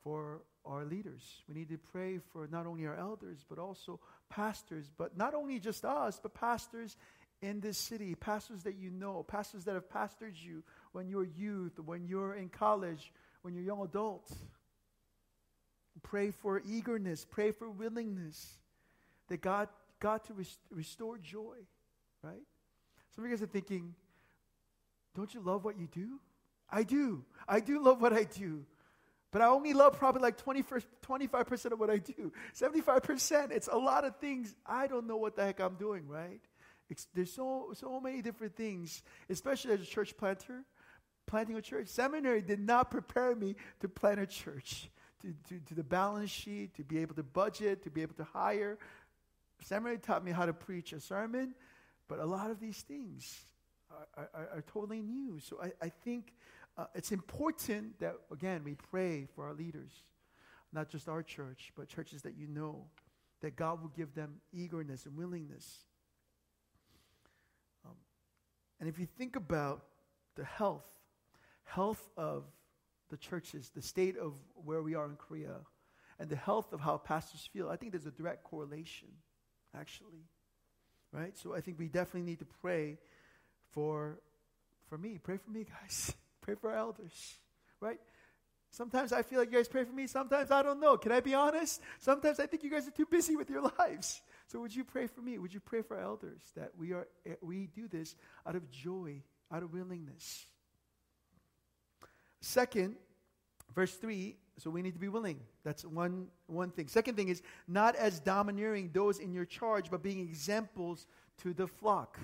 for 0.04 0.42
our 0.64 0.86
leaders. 0.86 1.24
We 1.48 1.56
need 1.56 1.70
to 1.70 1.78
pray 1.78 2.20
for 2.32 2.48
not 2.52 2.68
only 2.68 2.86
our 2.86 2.96
elders, 2.96 3.44
but 3.50 3.58
also 3.58 4.00
pastors, 4.30 4.92
but 4.96 5.18
not 5.18 5.34
only 5.34 5.60
just 5.60 5.84
us, 5.84 6.20
but 6.22 6.34
pastors 6.34 6.98
in 7.42 7.60
this 7.60 7.78
city, 7.78 8.16
pastors 8.16 8.64
that 8.64 8.76
you 8.76 8.90
know, 8.90 9.24
pastors 9.24 9.66
that 9.66 9.74
have 9.74 9.90
pastored 9.90 10.34
you 10.36 10.64
when 10.92 11.08
you 11.08 11.18
were 11.18 11.28
youth, 11.38 11.80
when 11.80 12.06
you're 12.06 12.34
in 12.34 12.50
college, 12.50 13.14
when 13.42 13.54
you're 13.54 13.64
young 13.64 13.82
adults. 13.82 14.34
Pray 16.02 16.32
for 16.32 16.62
eagerness, 16.66 17.26
pray 17.30 17.52
for 17.52 17.70
willingness 17.70 18.60
that 19.28 19.42
God, 19.42 19.68
God 20.00 20.24
to 20.26 20.34
rest, 20.34 20.60
restore 20.70 21.18
joy, 21.18 21.58
right? 22.24 22.42
Some 23.16 23.24
of 23.24 23.30
you 23.30 23.36
guys 23.36 23.44
are 23.44 23.48
thinking, 23.48 23.94
don't 25.16 25.34
you 25.34 25.42
love 25.42 25.66
what 25.66 25.78
you 25.78 25.88
do? 25.88 26.20
I 26.70 26.84
do. 26.84 27.24
I 27.48 27.60
do 27.60 27.84
love 27.84 28.02
what 28.02 28.14
I 28.14 28.24
do. 28.24 28.66
But 29.32 29.42
I 29.42 29.48
only 29.48 29.74
love 29.74 29.98
probably 29.98 30.22
like 30.22 30.38
20 30.38 30.64
25% 30.64 31.72
of 31.72 31.80
what 31.80 31.90
I 31.90 31.98
do. 31.98 32.32
75%, 32.58 33.52
it's 33.52 33.68
a 33.68 33.78
lot 33.78 34.06
of 34.06 34.16
things 34.18 34.56
I 34.66 34.88
don't 34.88 35.08
know 35.08 35.18
what 35.18 35.36
the 35.36 35.44
heck 35.44 35.60
I'm 35.60 35.76
doing, 35.76 36.08
right? 36.08 36.42
There's 37.14 37.32
so, 37.32 37.70
so 37.74 38.00
many 38.00 38.22
different 38.22 38.56
things, 38.56 39.04
especially 39.30 39.74
as 39.74 39.82
a 39.82 39.86
church 39.86 40.18
planter, 40.18 40.64
planting 41.28 41.56
a 41.56 41.62
church. 41.62 41.88
Seminary 41.88 42.42
did 42.42 42.60
not 42.60 42.90
prepare 42.90 43.36
me 43.36 43.56
to 43.80 43.88
plant 43.88 44.20
a 44.20 44.26
church, 44.26 44.90
to, 45.22 45.34
to, 45.48 45.60
to 45.68 45.76
the 45.76 45.84
balance 45.84 46.32
sheet, 46.32 46.76
to 46.76 46.84
be 46.84 46.98
able 47.00 47.16
to 47.16 47.24
budget, 47.24 47.84
to 47.84 47.90
be 47.90 48.02
able 48.02 48.16
to 48.16 48.24
hire. 48.24 48.78
Seminary 49.62 50.00
taught 50.00 50.24
me 50.24 50.32
how 50.32 50.46
to 50.46 50.54
preach 50.54 50.94
a 50.94 51.00
sermon, 51.00 51.54
but 52.08 52.20
a 52.20 52.26
lot 52.26 52.50
of 52.50 52.60
these 52.60 52.82
things 52.82 53.46
are, 54.18 54.30
are, 54.34 54.50
are 54.56 54.64
totally 54.74 55.02
new. 55.02 55.40
So 55.40 55.60
I, 55.62 55.72
I 55.86 55.90
think 55.90 56.34
uh, 56.78 56.86
it's 56.96 57.12
important 57.12 58.00
that, 58.00 58.16
again, 58.32 58.64
we 58.64 58.74
pray 58.74 59.28
for 59.36 59.46
our 59.46 59.54
leaders, 59.54 59.92
not 60.74 60.90
just 60.90 61.08
our 61.08 61.22
church, 61.22 61.72
but 61.76 61.88
churches 61.88 62.22
that 62.24 62.38
you 62.38 62.48
know, 62.48 62.86
that 63.42 63.56
God 63.56 63.82
will 63.82 63.90
give 63.90 64.16
them 64.16 64.36
eagerness 64.52 65.06
and 65.06 65.16
willingness 65.16 65.86
and 68.80 68.88
if 68.88 69.00
you 69.00 69.06
think 69.06 69.36
about 69.36 69.84
the 70.36 70.44
health, 70.44 70.88
health 71.64 72.10
of 72.18 72.44
the 73.10 73.18
churches, 73.18 73.72
the 73.76 73.82
state 73.82 74.18
of 74.18 74.34
where 74.56 74.82
we 74.82 74.96
are 74.96 75.06
in 75.06 75.16
Korea, 75.16 75.56
and 76.20 76.30
the 76.30 76.36
health 76.36 76.74
of 76.74 76.80
how 76.82 76.98
pastors 76.98 77.50
feel, 77.52 77.70
I 77.70 77.76
think 77.76 77.92
there's 77.92 78.06
a 78.06 78.12
direct 78.12 78.44
correlation, 78.44 79.10
actually. 79.78 80.28
Right? 81.12 81.36
So 81.38 81.56
I 81.56 81.62
think 81.62 81.80
we 81.80 81.88
definitely 81.88 82.30
need 82.30 82.40
to 82.40 82.48
pray 82.62 82.98
for 83.72 84.20
for 84.90 84.98
me. 84.98 85.20
Pray 85.22 85.38
for 85.38 85.52
me, 85.52 85.66
guys. 85.82 86.14
pray 86.42 86.56
for 86.56 86.72
our 86.72 86.78
elders. 86.78 87.40
Right? 87.80 88.00
Sometimes 88.72 89.12
I 89.14 89.24
feel 89.24 89.40
like 89.40 89.52
you 89.52 89.58
guys 89.58 89.68
pray 89.68 89.84
for 89.84 89.94
me. 89.94 90.08
Sometimes 90.08 90.52
I 90.52 90.62
don't 90.62 90.80
know. 90.80 90.98
Can 90.98 91.12
I 91.12 91.22
be 91.22 91.34
honest? 91.34 91.82
Sometimes 92.00 92.40
I 92.40 92.46
think 92.46 92.64
you 92.64 92.70
guys 92.70 92.88
are 92.88 92.92
too 92.92 93.08
busy 93.10 93.36
with 93.36 93.50
your 93.50 93.62
lives. 93.80 94.22
So 94.52 94.60
would 94.62 94.76
you 94.76 94.84
pray 94.84 95.06
for 95.06 95.22
me? 95.22 95.38
Would 95.38 95.54
you 95.54 95.60
pray 95.60 95.84
for 95.84 96.00
elders 96.00 96.42
that 96.56 96.72
we 96.76 96.92
are 96.92 97.08
eh, 97.24 97.36
we 97.42 97.68
do 97.68 97.88
this 97.88 98.16
out 98.48 98.56
of 98.56 98.70
joy, 98.72 99.22
out 99.52 99.62
of 99.62 99.72
willingness? 99.74 100.48
Second, 102.42 102.96
verse 103.76 103.94
3, 103.94 104.36
so 104.58 104.72
we 104.72 104.82
need 104.82 104.94
to 104.94 105.00
be 105.00 105.08
willing. 105.08 105.40
That's 105.64 105.86
one 105.86 106.30
one 106.48 106.72
thing. 106.72 106.88
Second 106.88 107.16
thing 107.16 107.30
is 107.30 107.44
not 107.68 107.96
as 107.96 108.20
domineering 108.20 108.90
those 108.92 109.20
in 109.20 109.32
your 109.34 109.46
charge, 109.46 109.92
but 109.92 110.02
being 110.02 110.20
examples 110.20 111.06
to 111.44 111.54
the 111.54 111.68
flock. 111.68 112.18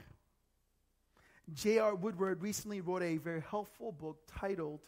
J.R. 1.53 1.93
Woodward 1.93 2.41
recently 2.41 2.81
wrote 2.81 3.03
a 3.03 3.17
very 3.17 3.43
helpful 3.47 3.91
book 3.91 4.17
titled 4.25 4.79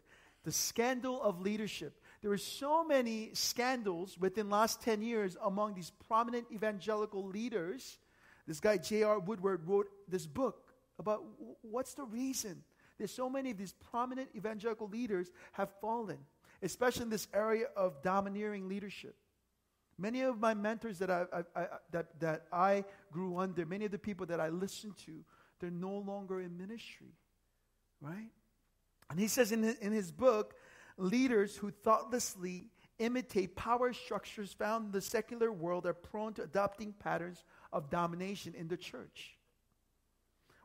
The 0.43 0.52
Scandal 0.52 1.21
of 1.21 1.41
Leadership 1.41 2.00
there 2.21 2.32
were 2.32 2.38
so 2.38 2.84
many 2.84 3.30
scandals 3.34 4.17
within 4.17 4.50
last 4.50 4.82
10 4.82 5.02
years 5.02 5.38
among 5.43 5.76
these 5.76 5.91
prominent 6.08 6.47
evangelical 6.52 7.26
leaders. 7.26 8.00
This 8.47 8.60
guy, 8.60 8.78
J.R. 8.78 9.19
Woodward, 9.19 9.67
wrote 9.67 9.88
this 10.08 10.26
book 10.26 10.73
about 10.97 11.23
what's 11.62 11.93
the 11.93 12.06
reason. 12.06 12.63
There's 12.97 13.13
so 13.13 13.30
many 13.30 13.52
of 13.52 13.58
these 13.58 13.73
prominent 13.91 14.30
evangelical 14.36 14.88
leaders 14.88 15.32
have 15.52 15.69
fallen, 15.80 16.17
especially 16.63 17.04
in 17.04 17.10
this 17.10 17.28
area 17.34 17.67
of 17.76 18.02
domineering 18.02 18.67
leadership. 18.67 19.15
Many 20.00 20.21
of 20.21 20.39
my 20.39 20.54
mentors 20.54 21.00
that 21.00 21.12
I, 21.12 21.26
I, 21.32 21.43
I, 21.56 21.67
that, 21.91 22.19
that 22.19 22.45
I 22.52 22.84
grew 23.12 23.38
under, 23.38 23.65
many 23.65 23.86
of 23.86 23.91
the 23.91 24.00
people 24.00 24.26
that 24.28 24.39
I 24.39 24.50
listened 24.50 24.97
to, 25.06 25.23
they're 25.60 25.69
no 25.69 25.97
longer 26.00 26.41
in 26.41 26.58
ministry, 26.58 27.13
right? 28.02 28.30
And 29.10 29.20
he 29.20 29.28
says 29.28 29.52
in 29.52 29.63
his, 29.63 29.78
in 29.78 29.91
his 29.91 30.12
book 30.12 30.56
Leaders 30.98 31.56
who 31.56 31.70
thoughtlessly 31.70 32.65
imitate 32.98 33.56
power 33.56 33.93
structures 33.93 34.52
found 34.52 34.88
in 34.88 34.91
the 34.91 35.02
secular 35.02 35.52
world 35.52 35.86
are 35.86 35.93
prone 35.93 36.34
to 36.34 36.43
adopting 36.43 36.91
patterns 36.91 37.43
of 37.72 37.91
domination 37.91 38.56
in 38.58 38.67
the 38.67 38.78
church. 38.78 39.38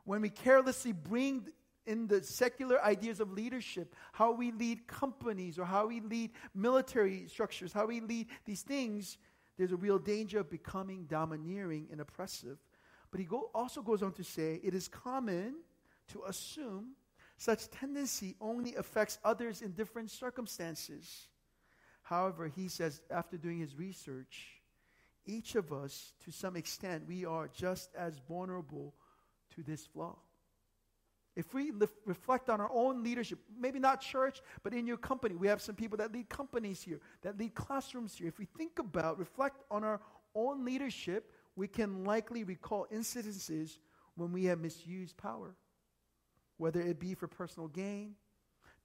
When 0.05 0.21
we 0.21 0.29
carelessly 0.29 0.91
bring 0.91 1.47
in 1.85 2.07
the 2.07 2.23
secular 2.23 2.83
ideas 2.83 3.19
of 3.19 3.31
leadership, 3.31 3.95
how 4.11 4.31
we 4.31 4.51
lead 4.51 4.87
companies 4.87 5.59
or 5.59 5.65
how 5.65 5.87
we 5.87 5.99
lead 6.01 6.31
military 6.55 7.27
structures, 7.27 7.71
how 7.71 7.85
we 7.85 7.99
lead 7.99 8.27
these 8.45 8.63
things, 8.63 9.19
there's 9.57 9.71
a 9.71 9.77
real 9.77 9.99
danger 9.99 10.39
of 10.39 10.49
becoming 10.49 11.05
domineering 11.05 11.87
and 11.91 12.01
oppressive. 12.01 12.57
But 13.11 13.19
he 13.19 13.25
go, 13.27 13.51
also 13.53 13.83
goes 13.83 14.01
on 14.01 14.13
to 14.13 14.23
say 14.23 14.59
it 14.63 14.73
is 14.73 14.87
common 14.87 15.57
to 16.07 16.23
assume 16.25 16.95
such 17.37 17.69
tendency 17.69 18.35
only 18.39 18.75
affects 18.75 19.17
others 19.23 19.61
in 19.61 19.71
different 19.71 20.11
circumstances. 20.11 21.27
However, 22.03 22.47
he 22.47 22.67
says, 22.67 23.01
after 23.09 23.37
doing 23.37 23.59
his 23.59 23.75
research, 23.75 24.61
each 25.25 25.55
of 25.55 25.71
us, 25.71 26.13
to 26.25 26.31
some 26.31 26.55
extent, 26.55 27.07
we 27.07 27.25
are 27.25 27.47
just 27.47 27.89
as 27.95 28.19
vulnerable 28.27 28.93
to 29.55 29.63
this 29.63 29.85
flaw. 29.85 30.17
If 31.35 31.53
we 31.53 31.71
li- 31.71 31.87
reflect 32.05 32.49
on 32.49 32.61
our 32.61 32.69
own 32.71 33.03
leadership, 33.03 33.39
maybe 33.57 33.79
not 33.79 34.01
church, 34.01 34.41
but 34.61 34.73
in 34.73 34.85
your 34.85 34.97
company, 34.97 35.35
we 35.35 35.47
have 35.47 35.61
some 35.61 35.75
people 35.75 35.97
that 35.97 36.11
lead 36.11 36.29
companies 36.29 36.81
here, 36.81 36.99
that 37.23 37.39
lead 37.39 37.55
classrooms 37.55 38.15
here. 38.15 38.27
If 38.27 38.37
we 38.37 38.45
think 38.45 38.77
about, 38.77 39.17
reflect 39.17 39.63
on 39.71 39.83
our 39.83 39.99
own 40.35 40.63
leadership, 40.63 41.31
we 41.55 41.67
can 41.67 42.03
likely 42.03 42.43
recall 42.43 42.85
incidences 42.93 43.77
when 44.15 44.31
we 44.31 44.45
have 44.45 44.59
misused 44.59 45.17
power 45.17 45.55
whether 46.63 46.79
it 46.79 46.97
be 46.97 47.13
for 47.13 47.27
personal 47.27 47.67
gain, 47.67 48.15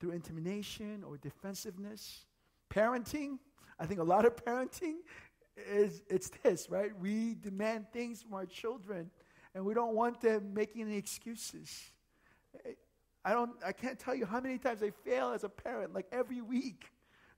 through 0.01 0.11
intimidation 0.11 1.05
or 1.07 1.17
defensiveness. 1.17 2.27
Parenting, 2.75 3.38
I 3.79 3.87
think 3.87 4.01
a 4.01 4.05
lot 4.05 4.25
of 4.25 4.35
parenting 4.35 4.97
is 5.57 6.03
it's 6.11 6.29
this, 6.43 6.69
right? 6.69 6.91
We 6.99 7.37
demand 7.37 7.87
things 7.93 8.21
from 8.21 8.35
our 8.35 8.47
children 8.47 9.12
and 9.55 9.64
we 9.64 9.75
don't 9.75 9.95
want 9.95 10.21
them 10.21 10.53
making 10.55 10.83
any 10.83 10.97
excuses. 10.97 11.93
I 13.25 13.33
don't 13.33 13.53
I 13.64 13.71
can't 13.71 13.97
tell 13.97 14.14
you 14.17 14.27
how 14.27 14.41
many 14.41 14.59
times 14.59 14.83
I 14.83 14.91
fail 14.91 15.31
as 15.31 15.45
a 15.45 15.49
parent, 15.49 15.95
like 15.95 16.07
every 16.11 16.41
week, 16.41 16.91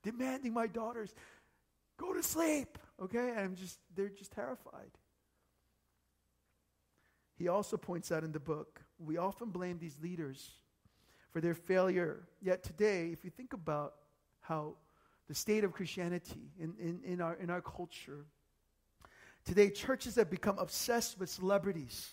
demanding 0.03 0.55
my 0.55 0.67
daughters 0.67 1.15
go 1.99 2.15
to 2.15 2.23
sleep. 2.23 2.79
Okay? 2.99 3.29
And 3.29 3.41
I'm 3.41 3.57
just 3.57 3.79
they're 3.95 4.09
just 4.09 4.33
terrified. 4.33 4.93
He 7.37 7.49
also 7.49 7.77
points 7.77 8.11
out 8.11 8.25
in 8.25 8.33
the 8.33 8.41
book 8.41 8.81
we 9.05 9.17
often 9.17 9.51
blame 9.51 9.79
these 9.79 9.97
leaders 10.03 10.53
for 11.33 11.41
their 11.41 11.55
failure. 11.55 12.29
Yet 12.43 12.63
today, 12.63 13.11
if 13.13 13.25
you 13.25 13.31
think 13.31 13.53
about 13.53 13.95
how 14.41 14.75
the 15.29 15.35
state 15.35 15.65
of 15.65 15.73
Christianity 15.73 16.51
in, 16.59 16.75
in, 16.79 17.01
in, 17.05 17.21
our, 17.21 17.35
in 17.35 17.51
our 17.51 17.61
culture, 17.61 18.27
today 19.45 19.71
churches 19.71 20.17
have 20.17 20.31
become 20.31 20.59
obsessed 20.59 21.19
with 21.19 21.31
celebrities. 21.31 22.11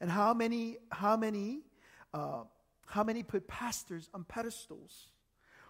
And 0.00 0.10
how 0.10 0.32
many, 0.32 0.78
how 0.90 1.16
many, 1.16 1.60
uh, 2.14 2.44
how 2.86 3.04
many 3.04 3.22
put 3.22 3.46
pastors 3.46 4.08
on 4.14 4.24
pedestals? 4.24 5.08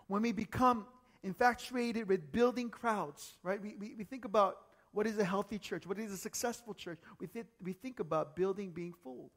When 0.07 0.23
we 0.23 0.33
become 0.33 0.87
infatuated 1.23 2.09
with 2.09 2.33
building 2.33 2.71
crowds, 2.71 3.37
right? 3.43 3.61
We, 3.61 3.75
we, 3.79 3.95
we 3.99 4.05
think 4.05 4.25
about 4.25 4.57
what 4.93 5.07
is 5.07 5.19
a 5.19 5.25
healthy 5.25 5.59
church? 5.59 5.87
What 5.87 5.99
is 5.99 6.13
a 6.13 6.17
successful 6.17 6.75
church? 6.75 6.99
We, 7.21 7.27
th- 7.27 7.47
we 7.63 7.73
think 7.73 8.01
about 8.01 8.35
building 8.35 8.71
being 8.71 8.95
full. 9.05 9.31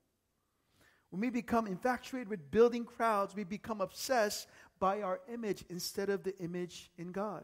When 1.14 1.22
we 1.22 1.30
become 1.30 1.68
infatuated 1.68 2.28
with 2.28 2.50
building 2.50 2.86
crowds, 2.86 3.36
we 3.36 3.44
become 3.44 3.82
obsessed 3.82 4.48
by 4.80 5.04
our 5.04 5.22
image 5.32 5.64
instead 5.70 6.10
of 6.10 6.24
the 6.24 6.36
image 6.40 6.90
in 6.98 7.12
God. 7.12 7.44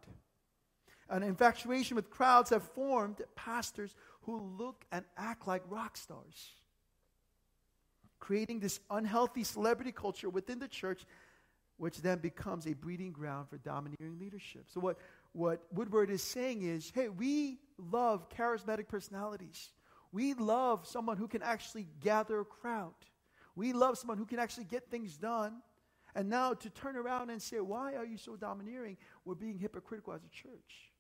An 1.08 1.22
infatuation 1.22 1.96
with 1.96 2.10
crowds 2.10 2.50
have 2.50 2.64
formed 2.64 3.22
pastors 3.36 3.94
who 4.22 4.40
look 4.58 4.86
and 4.92 5.06
act 5.16 5.48
like 5.48 5.62
rock 5.70 5.98
stars, 5.98 6.50
creating 8.20 8.60
this 8.60 8.80
unhealthy 8.90 9.44
celebrity 9.44 9.92
culture 9.92 10.32
within 10.32 10.58
the 10.58 10.68
church, 10.68 11.06
which 11.78 12.02
then 12.02 12.18
becomes 12.18 12.66
a 12.66 12.74
breeding 12.74 13.12
ground 13.12 13.50
for 13.50 13.60
domineering 13.60 14.18
leadership. 14.18 14.64
So, 14.66 14.80
what, 14.80 14.98
what 15.34 15.62
Woodward 15.72 16.10
is 16.10 16.24
saying 16.24 16.64
is 16.64 16.92
hey, 16.96 17.10
we 17.10 17.60
love 17.78 18.30
charismatic 18.32 18.88
personalities. 18.88 19.70
We 20.12 20.34
love 20.34 20.88
someone 20.88 21.18
who 21.18 21.28
can 21.28 21.44
actually 21.44 21.86
gather 22.02 22.40
a 22.40 22.46
crowd. 22.46 22.96
We 23.60 23.74
love 23.74 23.98
someone 23.98 24.18
who 24.18 24.26
can 24.26 24.40
actually 24.40 24.64
get 24.64 24.90
things 24.90 25.18
done. 25.18 25.62
And 26.16 26.30
now 26.30 26.54
to 26.54 26.70
turn 26.70 26.96
around 26.96 27.30
and 27.30 27.42
say, 27.42 27.60
why 27.60 27.96
are 27.96 28.06
you 28.06 28.16
so 28.16 28.38
domineering? 28.38 28.96
We're 29.26 29.36
being 29.36 29.60
hypocritical 29.60 30.14
as 30.14 30.22
a 30.24 30.30
church. 30.30 30.94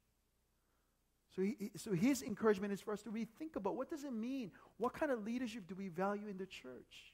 So, 1.33 1.41
he, 1.41 1.71
so 1.77 1.93
his 1.93 2.21
encouragement 2.21 2.73
is 2.73 2.81
for 2.81 2.91
us 2.91 3.01
to 3.03 3.11
rethink 3.11 3.55
about 3.55 3.77
what 3.77 3.89
does 3.89 4.03
it 4.03 4.11
mean? 4.11 4.51
What 4.77 4.91
kind 4.91 5.09
of 5.09 5.23
leadership 5.23 5.67
do 5.69 5.75
we 5.75 5.87
value 5.87 6.27
in 6.27 6.37
the 6.37 6.45
church? 6.45 7.13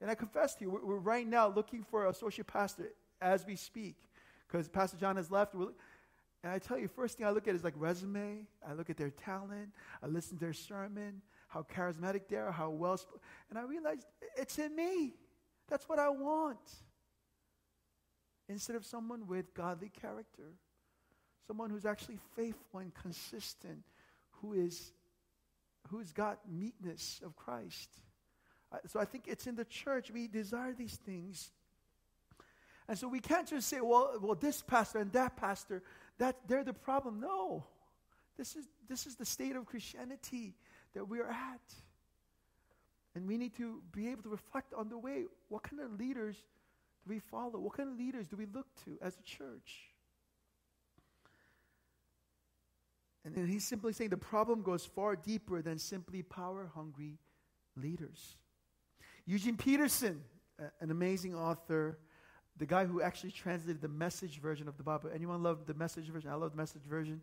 And 0.00 0.10
I 0.10 0.16
confess 0.16 0.56
to 0.56 0.64
you, 0.64 0.70
we're, 0.70 0.84
we're 0.84 0.98
right 0.98 1.26
now 1.26 1.46
looking 1.46 1.84
for 1.84 2.08
associate 2.08 2.48
pastor 2.48 2.88
as 3.20 3.46
we 3.46 3.54
speak 3.54 3.94
because 4.48 4.68
Pastor 4.68 4.96
John 4.96 5.14
has 5.14 5.30
left. 5.30 5.54
and 5.54 5.70
I 6.42 6.58
tell 6.58 6.76
you, 6.76 6.88
first 6.88 7.18
thing 7.18 7.24
I 7.24 7.30
look 7.30 7.46
at 7.46 7.54
is 7.54 7.62
like 7.62 7.74
resume. 7.76 8.48
I 8.68 8.72
look 8.72 8.90
at 8.90 8.96
their 8.96 9.10
talent. 9.10 9.68
I 10.02 10.08
listen 10.08 10.38
to 10.38 10.44
their 10.44 10.52
sermon 10.52 11.22
how 11.52 11.62
charismatic 11.62 12.28
they 12.28 12.36
are, 12.36 12.50
how 12.50 12.70
well. 12.70 12.96
Sp- 12.96 13.20
and 13.50 13.58
I 13.58 13.62
realized 13.62 14.06
it's 14.36 14.58
in 14.58 14.74
me. 14.74 15.12
That's 15.68 15.88
what 15.88 15.98
I 15.98 16.08
want. 16.08 16.58
Instead 18.48 18.76
of 18.76 18.84
someone 18.84 19.26
with 19.26 19.52
godly 19.54 19.90
character, 19.90 20.54
someone 21.46 21.70
who's 21.70 21.84
actually 21.84 22.18
faithful 22.34 22.80
and 22.80 22.92
consistent, 22.94 23.84
who 24.40 24.54
is 24.54 24.92
who's 25.88 26.12
got 26.12 26.38
meekness 26.50 27.20
of 27.24 27.36
Christ. 27.36 27.90
So 28.86 28.98
I 28.98 29.04
think 29.04 29.24
it's 29.26 29.46
in 29.46 29.54
the 29.54 29.66
church 29.66 30.10
we 30.10 30.28
desire 30.28 30.72
these 30.72 30.96
things. 31.04 31.50
And 32.88 32.98
so 32.98 33.08
we 33.08 33.20
can't 33.20 33.46
just 33.46 33.68
say, 33.68 33.80
well, 33.80 34.18
well, 34.22 34.34
this 34.34 34.62
pastor 34.62 34.98
and 35.00 35.12
that 35.12 35.36
pastor, 35.36 35.82
that 36.18 36.36
they're 36.48 36.64
the 36.64 36.72
problem. 36.72 37.20
No. 37.20 37.64
This 38.38 38.56
is 38.56 38.66
this 38.88 39.06
is 39.06 39.16
the 39.16 39.26
state 39.26 39.54
of 39.54 39.66
Christianity 39.66 40.54
that 40.94 41.08
we're 41.08 41.28
at. 41.28 41.74
And 43.14 43.26
we 43.26 43.36
need 43.36 43.54
to 43.56 43.82
be 43.92 44.08
able 44.08 44.22
to 44.22 44.30
reflect 44.30 44.72
on 44.74 44.88
the 44.88 44.98
way. 44.98 45.24
What 45.48 45.62
kind 45.62 45.82
of 45.82 45.98
leaders 45.98 46.36
do 47.04 47.12
we 47.12 47.18
follow? 47.18 47.58
What 47.58 47.76
kind 47.76 47.90
of 47.90 47.98
leaders 47.98 48.26
do 48.26 48.36
we 48.36 48.46
look 48.46 48.66
to 48.84 48.98
as 49.02 49.16
a 49.18 49.22
church? 49.22 49.92
And 53.24 53.48
he's 53.48 53.66
simply 53.66 53.92
saying 53.92 54.10
the 54.10 54.16
problem 54.16 54.62
goes 54.62 54.84
far 54.84 55.14
deeper 55.14 55.62
than 55.62 55.78
simply 55.78 56.22
power 56.22 56.70
hungry 56.74 57.18
leaders. 57.76 58.36
Eugene 59.26 59.56
Peterson, 59.56 60.22
an 60.80 60.90
amazing 60.90 61.34
author, 61.34 61.98
the 62.56 62.66
guy 62.66 62.84
who 62.84 63.00
actually 63.00 63.30
translated 63.30 63.80
the 63.80 63.88
message 63.88 64.40
version 64.40 64.68
of 64.68 64.76
the 64.76 64.82
Bible. 64.82 65.10
Anyone 65.14 65.42
love 65.42 65.66
the 65.66 65.74
message 65.74 66.08
version? 66.08 66.30
I 66.30 66.34
love 66.34 66.50
the 66.50 66.56
message 66.56 66.82
version. 66.82 67.20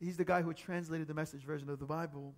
He's 0.00 0.16
the 0.16 0.24
guy 0.24 0.42
who 0.42 0.52
translated 0.52 1.06
the 1.06 1.14
message 1.14 1.44
version 1.44 1.70
of 1.70 1.78
the 1.78 1.86
Bible 1.86 2.34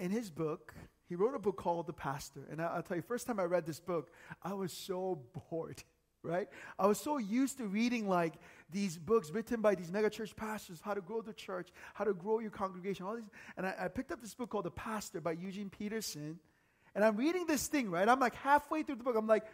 in 0.00 0.10
his 0.10 0.30
book, 0.30 0.74
he 1.08 1.14
wrote 1.14 1.34
a 1.34 1.38
book 1.38 1.56
called 1.56 1.86
The 1.86 1.92
Pastor. 1.92 2.40
And 2.50 2.60
I, 2.60 2.76
will 2.76 2.82
tell 2.82 2.96
you, 2.96 3.02
first 3.02 3.26
time 3.26 3.38
I 3.38 3.44
read 3.44 3.66
this 3.66 3.80
book, 3.80 4.10
I 4.42 4.54
was 4.54 4.72
so 4.72 5.20
bored, 5.50 5.82
right? 6.22 6.48
I 6.78 6.86
was 6.86 6.98
so 6.98 7.18
used 7.18 7.58
to 7.58 7.66
reading 7.66 8.08
like 8.08 8.34
these 8.70 8.96
books 8.96 9.30
written 9.30 9.60
by 9.60 9.74
these 9.74 9.90
megachurch 9.90 10.34
pastors, 10.36 10.80
how 10.82 10.94
to 10.94 11.00
grow 11.00 11.20
the 11.20 11.34
church, 11.34 11.68
how 11.94 12.04
to 12.04 12.14
grow 12.14 12.38
your 12.38 12.50
congregation, 12.50 13.04
all 13.04 13.16
these. 13.16 13.24
And 13.56 13.66
I, 13.66 13.74
I 13.78 13.88
picked 13.88 14.10
up 14.10 14.20
this 14.20 14.34
book 14.34 14.50
called 14.50 14.64
The 14.64 14.70
Pastor 14.70 15.20
by 15.20 15.32
Eugene 15.32 15.68
Peterson. 15.68 16.38
And 16.94 17.04
I'm 17.04 17.16
reading 17.16 17.46
this 17.46 17.66
thing, 17.66 17.90
right? 17.90 18.08
I'm 18.08 18.20
like 18.20 18.34
halfway 18.34 18.82
through 18.82 18.96
the 18.96 19.04
book. 19.04 19.16
I'm 19.16 19.26
like, 19.26 19.44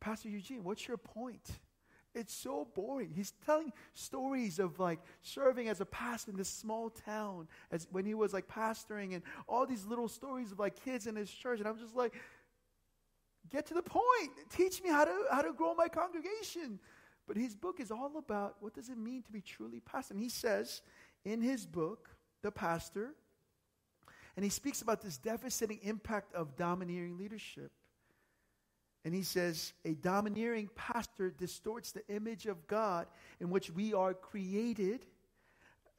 Pastor 0.00 0.28
Eugene, 0.28 0.62
what's 0.62 0.86
your 0.86 0.96
point? 0.96 1.48
It's 2.18 2.34
so 2.34 2.66
boring. 2.74 3.12
He's 3.14 3.32
telling 3.46 3.72
stories 3.94 4.58
of 4.58 4.78
like 4.78 4.98
serving 5.22 5.68
as 5.68 5.80
a 5.80 5.86
pastor 5.86 6.32
in 6.32 6.36
this 6.36 6.48
small 6.48 6.90
town 6.90 7.48
as 7.70 7.86
when 7.90 8.04
he 8.04 8.14
was 8.14 8.32
like 8.32 8.48
pastoring 8.48 9.14
and 9.14 9.22
all 9.46 9.66
these 9.66 9.86
little 9.86 10.08
stories 10.08 10.52
of 10.52 10.58
like 10.58 10.82
kids 10.84 11.06
in 11.06 11.16
his 11.16 11.30
church. 11.30 11.60
And 11.60 11.68
I'm 11.68 11.78
just 11.78 11.94
like, 11.94 12.14
get 13.50 13.66
to 13.66 13.74
the 13.74 13.82
point. 13.82 14.30
Teach 14.50 14.82
me 14.82 14.90
how 14.90 15.04
to 15.04 15.14
how 15.30 15.42
to 15.42 15.52
grow 15.52 15.74
my 15.74 15.88
congregation. 15.88 16.80
But 17.26 17.36
his 17.36 17.54
book 17.54 17.78
is 17.78 17.90
all 17.90 18.12
about 18.16 18.56
what 18.60 18.74
does 18.74 18.88
it 18.88 18.98
mean 18.98 19.22
to 19.22 19.30
be 19.30 19.42
truly 19.42 19.80
pastor. 19.80 20.14
And 20.14 20.22
he 20.22 20.30
says 20.30 20.82
in 21.24 21.42
his 21.42 21.66
book, 21.66 22.08
The 22.42 22.50
Pastor, 22.50 23.14
and 24.34 24.44
he 24.44 24.50
speaks 24.50 24.82
about 24.82 25.02
this 25.02 25.18
devastating 25.18 25.80
impact 25.82 26.34
of 26.34 26.56
domineering 26.56 27.18
leadership. 27.18 27.70
And 29.08 29.14
he 29.14 29.22
says, 29.22 29.72
a 29.86 29.94
domineering 29.94 30.68
pastor 30.74 31.30
distorts 31.30 31.92
the 31.92 32.06
image 32.14 32.44
of 32.44 32.66
God 32.66 33.06
in 33.40 33.48
which 33.48 33.70
we 33.70 33.94
are 33.94 34.12
created 34.12 35.06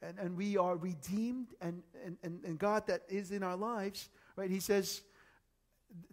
and, 0.00 0.16
and 0.16 0.36
we 0.36 0.56
are 0.56 0.76
redeemed 0.76 1.48
and, 1.60 1.82
and, 2.04 2.18
and, 2.22 2.44
and 2.44 2.56
God 2.56 2.86
that 2.86 3.02
is 3.08 3.32
in 3.32 3.42
our 3.42 3.56
lives. 3.56 4.10
Right? 4.36 4.48
He 4.48 4.60
says, 4.60 5.02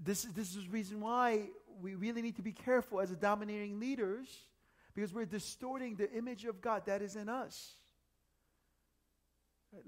this 0.03 0.25
is, 0.25 0.33
this 0.33 0.55
is 0.55 0.63
the 0.63 0.71
reason 0.71 0.99
why 0.99 1.49
we 1.79 1.93
really 1.93 2.23
need 2.23 2.37
to 2.37 2.41
be 2.41 2.51
careful 2.51 2.99
as 2.99 3.11
a 3.11 3.15
domineering 3.15 3.79
leaders 3.79 4.27
because 4.95 5.13
we're 5.13 5.25
distorting 5.25 5.97
the 5.97 6.11
image 6.13 6.45
of 6.45 6.61
God 6.61 6.87
that 6.87 7.03
is 7.03 7.15
in 7.15 7.29
us. 7.29 7.73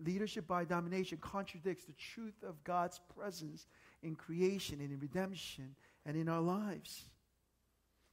Leadership 0.06 0.46
by 0.46 0.64
domination 0.64 1.18
contradicts 1.18 1.86
the 1.86 1.94
truth 1.94 2.44
of 2.48 2.64
God's 2.64 3.00
presence 3.18 3.66
in 4.04 4.14
creation 4.14 4.80
and 4.80 4.92
in 4.92 5.00
redemption 5.00 5.76
and 6.10 6.18
in 6.18 6.28
our 6.28 6.42
lives. 6.42 7.06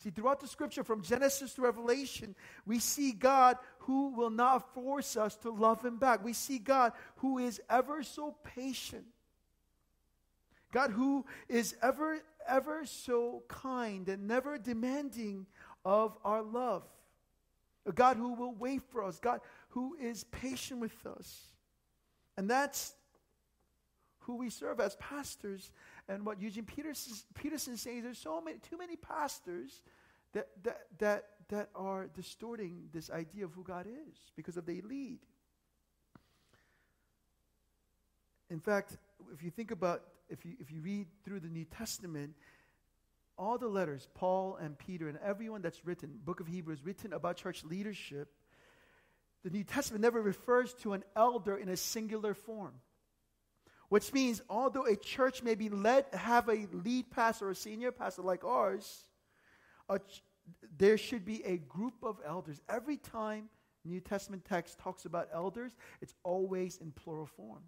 See, 0.03 0.11
throughout 0.11 0.41
the 0.41 0.47
scripture, 0.47 0.85
from 0.85 1.01
Genesis 1.01 1.55
to 1.55 1.63
Revelation, 1.63 2.35
we 2.67 2.79
see 2.79 3.13
God 3.13 3.57
who 3.79 4.09
will 4.11 4.29
not 4.29 4.75
force 4.75 5.17
us 5.17 5.35
to 5.37 5.51
love 5.51 5.83
Him 5.83 5.97
back. 5.97 6.23
We 6.23 6.35
see 6.35 6.59
God 6.59 6.93
who 7.17 7.39
is 7.39 7.59
ever 7.71 8.03
so 8.03 8.37
patient. 8.45 9.07
God 10.73 10.91
who 10.91 11.25
is 11.49 11.75
ever, 11.83 12.19
ever 12.47 12.85
so 12.85 13.43
kind 13.49 14.11
and 14.11 14.29
never 14.29 14.59
demanding 14.59 15.47
of 15.83 16.19
our 16.23 16.43
love. 16.43 16.83
A 17.87 17.93
God 17.93 18.19
who 18.19 18.35
will 18.35 18.53
wait 18.53 18.83
for 18.91 19.03
us. 19.03 19.19
God 19.19 19.41
who 19.71 19.97
is 19.99 20.25
patient 20.25 20.81
with 20.81 21.07
us. 21.07 21.47
And 22.37 22.51
that's 22.51 22.93
who 24.27 24.37
we 24.37 24.51
serve 24.51 24.81
as 24.81 24.97
pastors. 24.97 25.71
And 26.09 26.25
what 26.25 26.41
Eugene 26.41 26.65
Peterson, 26.65 27.15
Peterson 27.35 27.77
says, 27.77 28.03
there's 28.03 28.19
so 28.19 28.41
many, 28.41 28.59
too 28.59 28.79
many 28.79 28.97
pastors 28.97 29.83
that, 30.33 30.49
that, 30.63 30.81
that, 30.99 31.25
that 31.49 31.69
are 31.75 32.07
distorting 32.15 32.89
this 32.93 33.11
idea 33.11 33.45
of 33.45 33.53
who 33.53 33.65
God 33.65 33.87
is 33.87 34.17
because 34.37 34.57
of 34.57 34.67
they 34.67 34.81
lead. 34.81 35.19
In 38.51 38.61
fact, 38.61 38.97
if 39.33 39.43
you 39.43 39.51
think 39.51 39.71
about, 39.73 40.03
if 40.29 40.45
you, 40.45 40.53
if 40.61 40.71
you 40.71 40.81
read 40.81 41.07
through 41.25 41.41
the 41.41 41.49
New 41.49 41.65
Testament, 41.65 42.35
all 43.37 43.59
the 43.59 43.69
letters, 43.69 44.07
Paul 44.15 44.57
and 44.61 44.79
Peter 44.79 45.09
and 45.09 45.19
everyone 45.25 45.63
that's 45.63 45.85
written, 45.85 46.19
book 46.25 46.41
of 46.41 46.47
Hebrews, 46.47 46.85
written 46.85 47.13
about 47.13 47.37
church 47.37 47.65
leadership, 47.65 48.29
the 49.43 49.51
New 49.51 49.65
Testament 49.65 50.03
never 50.03 50.21
refers 50.21 50.73
to 50.75 50.93
an 50.93 51.05
elder 51.15 51.57
in 51.57 51.69
a 51.69 51.77
singular 51.77 52.35
form. 52.35 52.75
Which 53.89 54.13
means, 54.13 54.43
although 54.49 54.87
a 54.87 54.97
church 54.97 55.43
may 55.43 55.55
be 55.55 55.69
led, 55.69 56.07
have 56.13 56.49
a 56.49 56.67
lead 56.73 57.11
pastor 57.11 57.49
or 57.49 57.51
a 57.51 57.55
senior 57.55 57.93
pastor 57.93 58.23
like 58.23 58.45
ours, 58.45 59.05
ch- 60.09 60.23
there 60.77 60.99
should 60.99 61.25
be 61.25 61.45
a 61.45 61.59
group 61.59 61.95
of 62.03 62.19
elders. 62.27 62.61
Every 62.69 62.97
time 62.97 63.49
New 63.85 64.01
Testament 64.01 64.45
text 64.45 64.79
talks 64.79 65.05
about 65.05 65.29
elders, 65.33 65.73
it's 66.01 66.15
always 66.25 66.79
in 66.79 66.91
plural 66.91 67.27
form. 67.27 67.63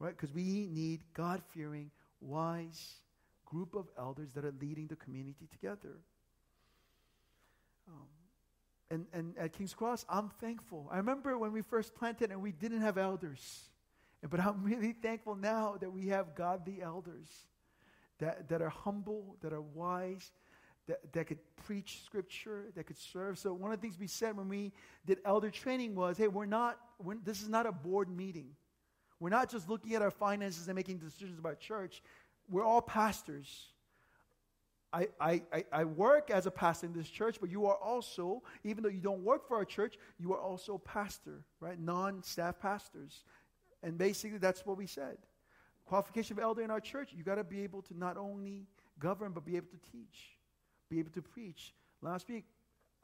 Right? 0.00 0.16
Because 0.16 0.34
we 0.34 0.66
need 0.66 1.02
God 1.14 1.42
fearing, 1.54 1.90
wise 2.20 2.96
group 3.44 3.74
of 3.74 3.86
elders 3.98 4.32
that 4.32 4.44
are 4.44 4.54
leading 4.60 4.86
the 4.86 4.96
community 4.96 5.46
together. 5.50 6.00
Um, 7.86 8.06
and, 8.90 9.06
and 9.12 9.38
at 9.38 9.52
King's 9.52 9.74
Cross, 9.74 10.06
I'm 10.08 10.30
thankful. 10.40 10.88
I 10.90 10.96
remember 10.96 11.36
when 11.38 11.52
we 11.52 11.62
first 11.62 11.94
planted 11.94 12.30
and 12.30 12.42
we 12.42 12.50
didn't 12.52 12.80
have 12.80 12.98
elders. 12.98 13.68
But 14.28 14.40
I'm 14.40 14.62
really 14.62 14.92
thankful 14.92 15.34
now 15.34 15.76
that 15.80 15.92
we 15.92 16.08
have 16.08 16.34
godly 16.34 16.80
elders 16.80 17.28
that, 18.18 18.48
that 18.48 18.62
are 18.62 18.68
humble, 18.68 19.36
that 19.42 19.52
are 19.52 19.60
wise, 19.60 20.30
that, 20.86 21.12
that 21.12 21.26
could 21.26 21.38
preach 21.64 22.02
scripture, 22.04 22.66
that 22.76 22.86
could 22.86 22.98
serve. 22.98 23.38
So, 23.38 23.52
one 23.52 23.72
of 23.72 23.80
the 23.80 23.86
things 23.86 23.98
we 23.98 24.06
said 24.06 24.36
when 24.36 24.48
we 24.48 24.72
did 25.06 25.18
elder 25.24 25.50
training 25.50 25.94
was 25.94 26.16
hey, 26.16 26.28
we're 26.28 26.46
not, 26.46 26.78
we're, 27.02 27.16
this 27.24 27.42
is 27.42 27.48
not 27.48 27.66
a 27.66 27.72
board 27.72 28.08
meeting. 28.08 28.50
We're 29.18 29.30
not 29.30 29.50
just 29.50 29.68
looking 29.68 29.94
at 29.94 30.02
our 30.02 30.10
finances 30.10 30.66
and 30.68 30.74
making 30.74 30.98
decisions 30.98 31.38
about 31.38 31.60
church. 31.60 32.02
We're 32.48 32.64
all 32.64 32.82
pastors. 32.82 33.68
I, 34.92 35.08
I, 35.18 35.42
I 35.72 35.84
work 35.84 36.30
as 36.30 36.46
a 36.46 36.50
pastor 36.50 36.86
in 36.86 36.92
this 36.92 37.08
church, 37.08 37.38
but 37.40 37.50
you 37.50 37.64
are 37.66 37.76
also, 37.76 38.42
even 38.62 38.82
though 38.82 38.90
you 38.90 39.00
don't 39.00 39.22
work 39.22 39.48
for 39.48 39.56
our 39.56 39.64
church, 39.64 39.96
you 40.18 40.34
are 40.34 40.40
also 40.40 40.76
pastor, 40.76 41.44
right? 41.60 41.80
Non 41.80 42.22
staff 42.22 42.60
pastors. 42.60 43.24
And 43.82 43.98
basically, 43.98 44.38
that's 44.38 44.64
what 44.64 44.76
we 44.76 44.86
said. 44.86 45.18
Qualification 45.86 46.38
of 46.38 46.42
elder 46.42 46.62
in 46.62 46.70
our 46.70 46.80
church, 46.80 47.12
you 47.16 47.24
got 47.24 47.34
to 47.36 47.44
be 47.44 47.62
able 47.62 47.82
to 47.82 47.98
not 47.98 48.16
only 48.16 48.66
govern, 48.98 49.32
but 49.32 49.44
be 49.44 49.56
able 49.56 49.68
to 49.68 49.90
teach, 49.90 50.38
be 50.88 50.98
able 50.98 51.10
to 51.10 51.22
preach. 51.22 51.74
Last 52.00 52.28
week, 52.28 52.44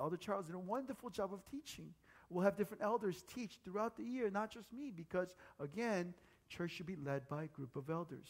Elder 0.01 0.17
Charles 0.17 0.47
did 0.47 0.55
a 0.55 0.61
wonderful 0.61 1.11
job 1.11 1.33
of 1.33 1.45
teaching. 1.51 1.93
We'll 2.31 2.45
have 2.45 2.57
different 2.57 2.83
elders 2.83 3.25
teach 3.35 3.59
throughout 3.65 3.97
the 3.97 4.05
year, 4.05 4.31
not 4.31 4.51
just 4.51 4.73
me, 4.73 4.93
because 4.95 5.35
again, 5.61 6.15
church 6.49 6.73
should 6.73 6.87
be 6.87 6.97
led 6.97 7.29
by 7.29 7.45
a 7.45 7.47
group 7.49 7.75
of 7.75 7.91
elders. 7.91 8.29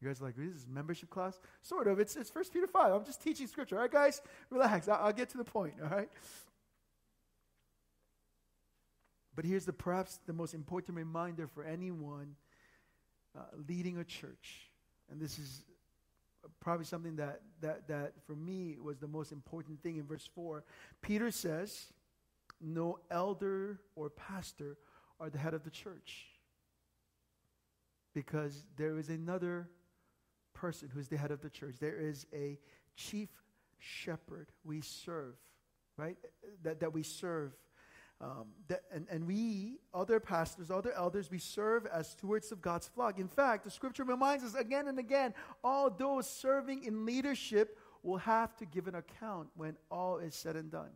You 0.00 0.08
guys 0.08 0.20
like, 0.20 0.36
this 0.36 0.54
is 0.54 0.66
membership 0.68 1.08
class? 1.08 1.40
Sort 1.62 1.88
of. 1.88 1.98
It's, 1.98 2.14
it's 2.16 2.34
1 2.34 2.44
Peter 2.52 2.66
5. 2.66 2.92
I'm 2.92 3.04
just 3.04 3.22
teaching 3.22 3.46
scripture. 3.46 3.76
All 3.76 3.82
right, 3.82 3.90
guys? 3.90 4.20
Relax. 4.50 4.86
I'll, 4.88 5.06
I'll 5.06 5.12
get 5.12 5.30
to 5.30 5.38
the 5.38 5.44
point. 5.44 5.74
All 5.82 5.88
right? 5.88 6.10
But 9.36 9.44
here's 9.44 9.64
the 9.64 9.72
perhaps 9.72 10.20
the 10.26 10.32
most 10.32 10.54
important 10.54 10.96
reminder 10.96 11.46
for 11.46 11.64
anyone 11.64 12.36
uh, 13.36 13.40
leading 13.68 13.98
a 13.98 14.04
church. 14.04 14.70
And 15.10 15.20
this 15.20 15.38
is 15.38 15.64
probably 16.60 16.84
something 16.84 17.16
that, 17.16 17.40
that, 17.60 17.88
that 17.88 18.12
for 18.26 18.34
me 18.34 18.76
was 18.80 18.98
the 18.98 19.08
most 19.08 19.32
important 19.32 19.82
thing 19.82 19.96
in 19.96 20.06
verse 20.06 20.28
4. 20.34 20.64
Peter 21.02 21.30
says, 21.30 21.86
No 22.60 22.98
elder 23.10 23.80
or 23.96 24.10
pastor 24.10 24.76
are 25.20 25.30
the 25.30 25.38
head 25.38 25.54
of 25.54 25.64
the 25.64 25.70
church. 25.70 26.26
Because 28.14 28.64
there 28.76 28.96
is 28.98 29.08
another 29.08 29.68
person 30.52 30.88
who's 30.92 31.08
the 31.08 31.16
head 31.16 31.32
of 31.32 31.40
the 31.40 31.50
church. 31.50 31.76
There 31.80 31.98
is 31.98 32.26
a 32.32 32.58
chief 32.96 33.28
shepherd 33.78 34.48
we 34.64 34.80
serve, 34.80 35.34
right? 35.96 36.16
That, 36.62 36.80
that 36.80 36.92
we 36.92 37.02
serve. 37.02 37.52
Um, 38.20 38.46
that, 38.68 38.82
and, 38.92 39.06
and 39.10 39.26
we, 39.26 39.78
other 39.92 40.20
pastors, 40.20 40.70
other 40.70 40.92
elders, 40.92 41.30
we 41.30 41.38
serve 41.38 41.86
as 41.86 42.08
stewards 42.08 42.52
of 42.52 42.62
God's 42.62 42.86
flock. 42.86 43.18
In 43.18 43.28
fact, 43.28 43.64
the 43.64 43.70
scripture 43.70 44.04
reminds 44.04 44.44
us 44.44 44.54
again 44.54 44.88
and 44.88 44.98
again 44.98 45.34
all 45.62 45.90
those 45.90 46.28
serving 46.28 46.84
in 46.84 47.04
leadership 47.04 47.78
will 48.02 48.18
have 48.18 48.56
to 48.56 48.66
give 48.66 48.86
an 48.86 48.94
account 48.94 49.48
when 49.56 49.76
all 49.90 50.18
is 50.18 50.34
said 50.34 50.56
and 50.56 50.70
done. 50.70 50.90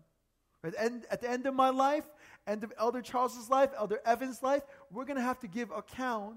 At 0.64 1.20
the 1.20 1.30
end 1.30 1.46
of 1.46 1.54
my 1.54 1.70
life, 1.70 2.04
end 2.46 2.64
of 2.64 2.72
Elder 2.78 3.00
Charles's 3.00 3.48
life, 3.48 3.70
Elder 3.76 4.00
Evans' 4.04 4.42
life, 4.42 4.62
we're 4.90 5.04
going 5.04 5.16
to 5.16 5.22
have 5.22 5.38
to 5.40 5.48
give 5.48 5.70
account 5.70 6.36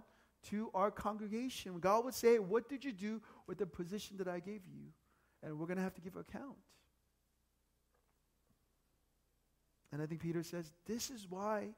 to 0.49 0.69
our 0.73 0.91
congregation. 0.91 1.79
God 1.79 2.05
would 2.05 2.13
say, 2.13 2.39
What 2.39 2.69
did 2.69 2.85
you 2.85 2.91
do 2.91 3.21
with 3.47 3.57
the 3.57 3.65
position 3.65 4.17
that 4.17 4.27
I 4.27 4.39
gave 4.39 4.61
you? 4.67 4.85
And 5.43 5.57
we're 5.57 5.65
going 5.65 5.77
to 5.77 5.83
have 5.83 5.95
to 5.95 6.01
give 6.01 6.15
account. 6.15 6.55
And 9.91 10.01
I 10.01 10.05
think 10.05 10.21
Peter 10.21 10.43
says, 10.43 10.71
This 10.85 11.09
is 11.09 11.27
why 11.29 11.69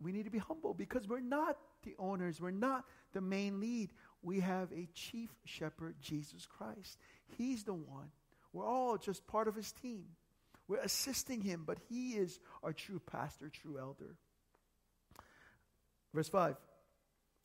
we 0.00 0.12
need 0.12 0.24
to 0.24 0.30
be 0.30 0.38
humble 0.38 0.74
because 0.74 1.08
we're 1.08 1.20
not 1.20 1.56
the 1.82 1.94
owners, 1.98 2.40
we're 2.40 2.50
not 2.50 2.84
the 3.12 3.20
main 3.20 3.60
lead. 3.60 3.90
We 4.22 4.40
have 4.40 4.72
a 4.72 4.88
chief 4.94 5.30
shepherd, 5.44 5.96
Jesus 6.00 6.46
Christ. 6.46 6.98
He's 7.36 7.64
the 7.64 7.74
one. 7.74 8.10
We're 8.52 8.66
all 8.66 8.96
just 8.96 9.26
part 9.26 9.48
of 9.48 9.54
his 9.54 9.72
team. 9.72 10.06
We're 10.66 10.80
assisting 10.80 11.42
him, 11.42 11.64
but 11.66 11.78
he 11.90 12.12
is 12.12 12.40
our 12.62 12.72
true 12.72 13.00
pastor, 13.00 13.50
true 13.50 13.78
elder. 13.78 14.16
Verse 16.14 16.28
5. 16.28 16.56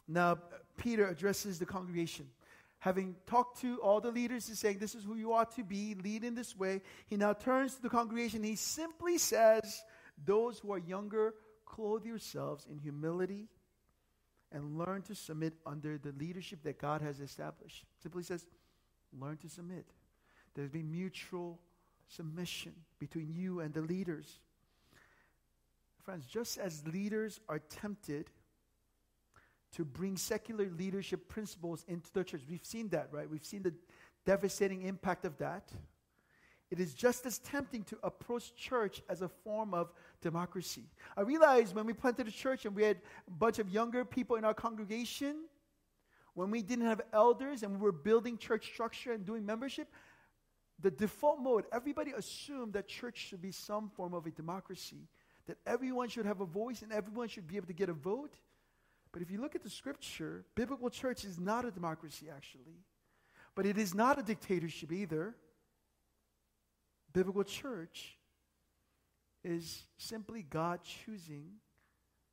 Now, 0.07 0.37
Peter 0.77 1.07
addresses 1.07 1.59
the 1.59 1.65
congregation. 1.65 2.27
Having 2.79 3.15
talked 3.25 3.59
to 3.61 3.77
all 3.81 3.99
the 3.99 4.11
leaders 4.11 4.47
and 4.47 4.57
saying, 4.57 4.77
This 4.79 4.95
is 4.95 5.03
who 5.03 5.15
you 5.15 5.33
ought 5.33 5.53
to 5.55 5.63
be, 5.63 5.95
lead 5.95 6.23
in 6.23 6.33
this 6.33 6.57
way, 6.57 6.81
he 7.07 7.17
now 7.17 7.33
turns 7.33 7.75
to 7.75 7.81
the 7.81 7.89
congregation. 7.89 8.41
He 8.43 8.55
simply 8.55 9.17
says, 9.17 9.83
Those 10.25 10.59
who 10.59 10.71
are 10.71 10.79
younger, 10.79 11.33
clothe 11.65 12.05
yourselves 12.05 12.67
in 12.71 12.79
humility 12.79 13.49
and 14.51 14.77
learn 14.77 15.01
to 15.03 15.15
submit 15.15 15.53
under 15.65 15.97
the 15.97 16.13
leadership 16.17 16.63
that 16.63 16.79
God 16.79 17.01
has 17.01 17.19
established. 17.19 17.83
Simply 18.01 18.23
says, 18.23 18.45
Learn 19.17 19.37
to 19.37 19.49
submit. 19.49 19.85
There's 20.55 20.69
been 20.69 20.91
mutual 20.91 21.59
submission 22.07 22.73
between 22.97 23.33
you 23.33 23.59
and 23.59 23.73
the 23.73 23.81
leaders. 23.81 24.39
Friends, 26.03 26.25
just 26.25 26.57
as 26.57 26.85
leaders 26.87 27.39
are 27.47 27.59
tempted 27.59 28.29
to 29.73 29.85
bring 29.85 30.17
secular 30.17 30.69
leadership 30.77 31.27
principles 31.29 31.85
into 31.87 32.11
the 32.13 32.23
church. 32.23 32.41
We've 32.49 32.65
seen 32.65 32.89
that, 32.89 33.09
right? 33.11 33.29
We've 33.29 33.45
seen 33.45 33.63
the 33.63 33.73
devastating 34.25 34.83
impact 34.83 35.25
of 35.25 35.37
that. 35.37 35.71
It 36.71 36.79
is 36.79 36.93
just 36.93 37.25
as 37.25 37.39
tempting 37.39 37.83
to 37.85 37.97
approach 38.03 38.55
church 38.55 39.01
as 39.09 39.21
a 39.21 39.27
form 39.27 39.73
of 39.73 39.91
democracy. 40.21 40.83
I 41.17 41.21
realized 41.21 41.75
when 41.75 41.85
we 41.85 41.93
planted 41.93 42.27
a 42.27 42.31
church 42.31 42.65
and 42.65 42.75
we 42.75 42.83
had 42.83 42.97
a 43.27 43.31
bunch 43.31 43.57
of 43.57 43.69
younger 43.69 44.05
people 44.05 44.35
in 44.35 44.45
our 44.45 44.53
congregation, 44.53 45.45
when 46.35 46.51
we 46.51 46.61
didn't 46.61 46.85
have 46.85 47.01
elders 47.11 47.63
and 47.63 47.73
we 47.73 47.79
were 47.79 47.91
building 47.91 48.37
church 48.37 48.67
structure 48.67 49.13
and 49.13 49.25
doing 49.25 49.45
membership, 49.45 49.91
the 50.79 50.91
default 50.91 51.39
mode, 51.39 51.65
everybody 51.71 52.11
assumed 52.15 52.73
that 52.73 52.87
church 52.87 53.17
should 53.17 53.41
be 53.41 53.51
some 53.51 53.89
form 53.89 54.13
of 54.13 54.25
a 54.25 54.31
democracy, 54.31 55.09
that 55.47 55.57
everyone 55.65 56.07
should 56.07 56.25
have 56.25 56.39
a 56.39 56.45
voice 56.45 56.83
and 56.83 56.93
everyone 56.93 57.27
should 57.27 57.47
be 57.47 57.57
able 57.57 57.67
to 57.67 57.73
get 57.73 57.89
a 57.89 57.93
vote. 57.93 58.35
But 59.11 59.21
if 59.21 59.31
you 59.31 59.41
look 59.41 59.55
at 59.55 59.63
the 59.63 59.69
scripture, 59.69 60.45
biblical 60.55 60.89
church 60.89 61.25
is 61.25 61.39
not 61.39 61.65
a 61.65 61.71
democracy, 61.71 62.27
actually. 62.33 62.83
But 63.55 63.65
it 63.65 63.77
is 63.77 63.93
not 63.95 64.19
a 64.19 64.23
dictatorship 64.23 64.91
either. 64.91 65.35
Biblical 67.11 67.43
church 67.43 68.17
is 69.43 69.83
simply 69.97 70.43
God 70.43 70.81
choosing 70.83 71.45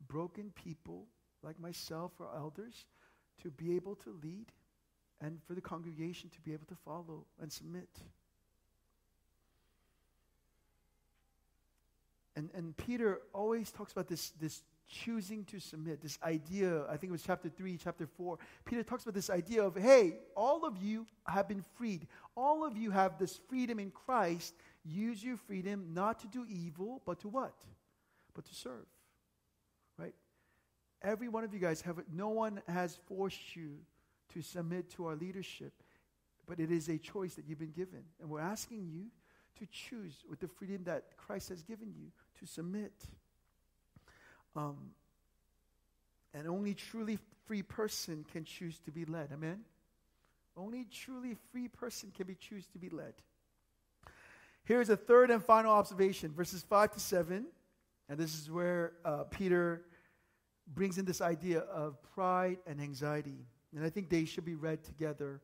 broken 0.06 0.52
people 0.54 1.06
like 1.42 1.58
myself 1.58 2.12
or 2.18 2.28
elders 2.36 2.84
to 3.42 3.50
be 3.50 3.76
able 3.76 3.94
to 3.96 4.18
lead 4.22 4.52
and 5.20 5.38
for 5.46 5.54
the 5.54 5.60
congregation 5.60 6.28
to 6.30 6.40
be 6.40 6.52
able 6.52 6.66
to 6.66 6.74
follow 6.74 7.24
and 7.40 7.50
submit. 7.50 7.88
And, 12.34 12.50
and 12.54 12.76
Peter 12.76 13.20
always 13.32 13.70
talks 13.72 13.92
about 13.92 14.08
this, 14.08 14.30
this 14.38 14.62
choosing 14.88 15.44
to 15.46 15.58
submit, 15.58 16.00
this 16.00 16.18
idea, 16.22 16.84
I 16.86 16.96
think 16.96 17.10
it 17.10 17.12
was 17.12 17.22
chapter 17.22 17.48
3, 17.48 17.78
chapter 17.82 18.06
4. 18.06 18.38
Peter 18.64 18.82
talks 18.82 19.02
about 19.02 19.14
this 19.14 19.30
idea 19.30 19.62
of, 19.62 19.76
hey, 19.76 20.18
all 20.36 20.64
of 20.64 20.76
you 20.82 21.06
have 21.26 21.48
been 21.48 21.64
freed. 21.76 22.06
All 22.36 22.64
of 22.64 22.76
you 22.76 22.90
have 22.90 23.18
this 23.18 23.38
freedom 23.48 23.78
in 23.78 23.90
Christ. 23.90 24.54
Use 24.84 25.22
your 25.24 25.36
freedom 25.36 25.92
not 25.92 26.20
to 26.20 26.28
do 26.28 26.46
evil, 26.48 27.02
but 27.04 27.20
to 27.20 27.28
what? 27.28 27.54
But 28.34 28.44
to 28.46 28.54
serve. 28.54 28.86
Right? 29.98 30.14
Every 31.02 31.28
one 31.28 31.44
of 31.44 31.52
you 31.52 31.60
guys 31.60 31.80
have, 31.82 32.00
no 32.12 32.28
one 32.28 32.62
has 32.68 32.98
forced 33.08 33.56
you 33.56 33.78
to 34.34 34.42
submit 34.42 34.90
to 34.90 35.06
our 35.06 35.16
leadership, 35.16 35.72
but 36.46 36.60
it 36.60 36.70
is 36.70 36.88
a 36.88 36.98
choice 36.98 37.34
that 37.34 37.46
you've 37.48 37.58
been 37.58 37.72
given. 37.72 38.02
And 38.20 38.30
we're 38.30 38.40
asking 38.40 38.86
you 38.86 39.06
to 39.58 39.66
choose 39.66 40.24
with 40.28 40.40
the 40.40 40.48
freedom 40.48 40.84
that 40.84 41.16
Christ 41.16 41.48
has 41.48 41.62
given 41.62 41.92
you 41.96 42.12
to 42.38 42.46
submit. 42.46 42.92
Um, 44.56 44.76
and 46.34 46.48
only 46.48 46.74
truly 46.74 47.18
free 47.46 47.62
person 47.62 48.24
can 48.32 48.44
choose 48.44 48.78
to 48.80 48.90
be 48.90 49.04
led. 49.04 49.30
Amen? 49.32 49.60
Only 50.56 50.86
truly 50.90 51.36
free 51.52 51.68
person 51.68 52.12
can 52.16 52.26
be 52.26 52.34
choose 52.34 52.66
to 52.68 52.78
be 52.78 52.88
led. 52.88 53.14
Here's 54.64 54.88
a 54.88 54.96
third 54.96 55.30
and 55.30 55.44
final 55.44 55.72
observation, 55.72 56.32
verses 56.32 56.62
5 56.62 56.92
to 56.92 57.00
7. 57.00 57.46
And 58.08 58.18
this 58.18 58.34
is 58.34 58.50
where 58.50 58.92
uh, 59.04 59.24
Peter 59.24 59.82
brings 60.74 60.98
in 60.98 61.04
this 61.04 61.20
idea 61.20 61.60
of 61.60 62.02
pride 62.14 62.58
and 62.66 62.80
anxiety. 62.80 63.46
And 63.74 63.84
I 63.84 63.90
think 63.90 64.10
they 64.10 64.24
should 64.24 64.44
be 64.44 64.54
read 64.54 64.82
together 64.82 65.40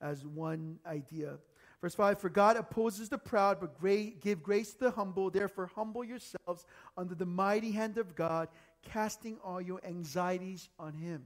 as 0.00 0.24
one 0.24 0.78
idea. 0.86 1.38
Verse 1.84 1.94
5 1.96 2.18
For 2.18 2.30
God 2.30 2.56
opposes 2.56 3.10
the 3.10 3.18
proud, 3.18 3.60
but 3.60 3.78
great, 3.78 4.22
give 4.22 4.42
grace 4.42 4.72
to 4.72 4.84
the 4.84 4.90
humble. 4.90 5.28
Therefore, 5.28 5.66
humble 5.66 6.02
yourselves 6.02 6.64
under 6.96 7.14
the 7.14 7.26
mighty 7.26 7.72
hand 7.72 7.98
of 7.98 8.16
God, 8.16 8.48
casting 8.90 9.36
all 9.44 9.60
your 9.60 9.82
anxieties 9.86 10.70
on 10.78 10.94
Him. 10.94 11.22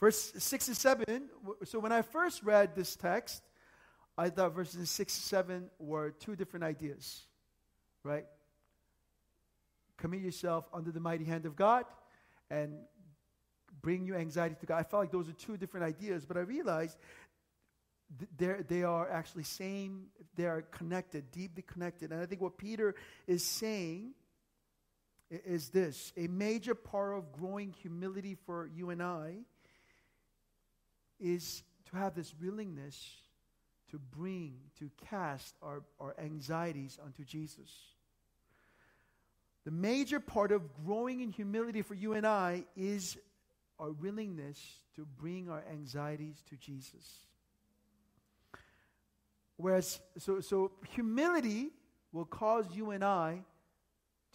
Verse 0.00 0.32
6 0.36 0.66
and 0.66 0.76
7. 0.76 1.28
So, 1.62 1.78
when 1.78 1.92
I 1.92 2.02
first 2.02 2.42
read 2.42 2.74
this 2.74 2.96
text, 2.96 3.40
I 4.18 4.30
thought 4.30 4.52
verses 4.52 4.90
6 4.90 5.14
and 5.14 5.22
7 5.22 5.70
were 5.78 6.10
two 6.10 6.34
different 6.34 6.64
ideas, 6.64 7.22
right? 8.02 8.26
Commit 9.96 10.22
yourself 10.22 10.64
under 10.74 10.90
the 10.90 10.98
mighty 10.98 11.24
hand 11.24 11.46
of 11.46 11.54
God 11.54 11.84
and 12.50 12.78
bring 13.80 14.04
your 14.04 14.16
anxiety 14.16 14.56
to 14.58 14.66
God. 14.66 14.80
I 14.80 14.82
felt 14.82 15.04
like 15.04 15.12
those 15.12 15.28
are 15.28 15.34
two 15.34 15.56
different 15.56 15.86
ideas, 15.86 16.26
but 16.26 16.36
I 16.36 16.40
realized 16.40 16.98
they 18.68 18.82
are 18.82 19.10
actually 19.10 19.42
same, 19.42 20.06
they 20.36 20.46
are 20.46 20.62
connected, 20.62 21.30
deeply 21.32 21.62
connected. 21.62 22.12
And 22.12 22.20
I 22.20 22.26
think 22.26 22.40
what 22.40 22.56
Peter 22.56 22.94
is 23.26 23.44
saying 23.44 24.12
is 25.30 25.70
this 25.70 26.12
a 26.16 26.28
major 26.28 26.74
part 26.74 27.16
of 27.16 27.32
growing 27.32 27.74
humility 27.82 28.36
for 28.46 28.68
you 28.74 28.90
and 28.90 29.02
I 29.02 29.38
is 31.18 31.62
to 31.90 31.96
have 31.96 32.14
this 32.14 32.34
willingness 32.40 33.16
to 33.90 33.98
bring, 33.98 34.56
to 34.78 34.90
cast 35.08 35.54
our, 35.62 35.82
our 36.00 36.14
anxieties 36.18 36.98
onto 37.04 37.24
Jesus. 37.24 37.70
The 39.64 39.70
major 39.70 40.20
part 40.20 40.52
of 40.52 40.62
growing 40.84 41.20
in 41.20 41.30
humility 41.30 41.82
for 41.82 41.94
you 41.94 42.12
and 42.12 42.26
I 42.26 42.64
is 42.76 43.16
our 43.78 43.90
willingness 43.90 44.60
to 44.94 45.04
bring 45.04 45.48
our 45.48 45.64
anxieties 45.70 46.42
to 46.50 46.56
Jesus. 46.56 47.26
Whereas, 49.56 50.00
so, 50.18 50.40
so 50.40 50.72
humility 50.90 51.70
will 52.12 52.24
cause 52.24 52.66
you 52.74 52.90
and 52.90 53.04
I 53.04 53.42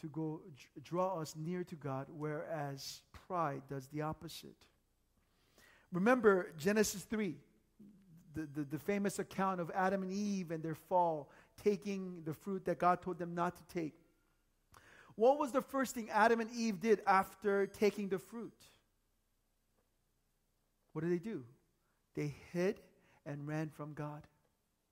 to 0.01 0.07
go 0.07 0.41
draw 0.84 1.19
us 1.21 1.36
near 1.38 1.63
to 1.63 1.75
God, 1.75 2.07
whereas 2.10 3.01
pride 3.27 3.62
does 3.69 3.88
the 3.88 4.01
opposite. 4.01 4.55
Remember 5.91 6.53
Genesis 6.57 7.03
3, 7.03 7.36
the, 8.34 8.47
the, 8.53 8.63
the, 8.63 8.79
famous 8.79 9.19
account 9.19 9.60
of 9.60 9.69
Adam 9.75 10.03
and 10.03 10.12
Eve 10.12 10.51
and 10.51 10.63
their 10.63 10.75
fall, 10.75 11.29
taking 11.62 12.23
the 12.25 12.34
fruit 12.34 12.65
that 12.65 12.79
God 12.79 13.01
told 13.01 13.19
them 13.19 13.36
not 13.36 13.55
to 13.57 13.63
take. 13.73 13.93
What 15.15 15.38
was 15.38 15.51
the 15.51 15.62
first 15.62 15.93
thing 15.93 16.10
Adam 16.10 16.39
and 16.39 16.49
Eve 16.51 16.79
did 16.79 17.01
after 17.05 17.67
taking 17.67 18.10
the 18.10 18.17
fruit? 18.17 18.57
What 20.93 21.03
did 21.03 21.12
they 21.12 21.19
do? 21.19 21.43
They 22.15 22.34
hid 22.51 22.79
and 23.25 23.47
ran 23.47 23.69
from 23.69 23.93
God. 23.93 24.25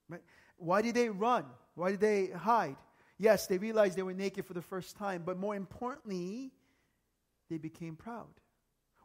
Right? 0.10 0.22
Why 0.58 0.82
did 0.82 0.96
they 0.96 1.10
run? 1.10 1.46
Why 1.76 1.92
did 1.92 2.02
they 2.02 2.28
hide? 2.28 2.76
Yes, 3.18 3.48
they 3.48 3.58
realized 3.58 3.98
they 3.98 4.04
were 4.04 4.14
naked 4.14 4.46
for 4.46 4.54
the 4.54 4.62
first 4.62 4.98
time, 4.98 5.24
but 5.26 5.38
more 5.38 5.56
importantly, 5.56 6.52
they 7.50 7.58
became 7.58 7.96
proud. 7.96 8.28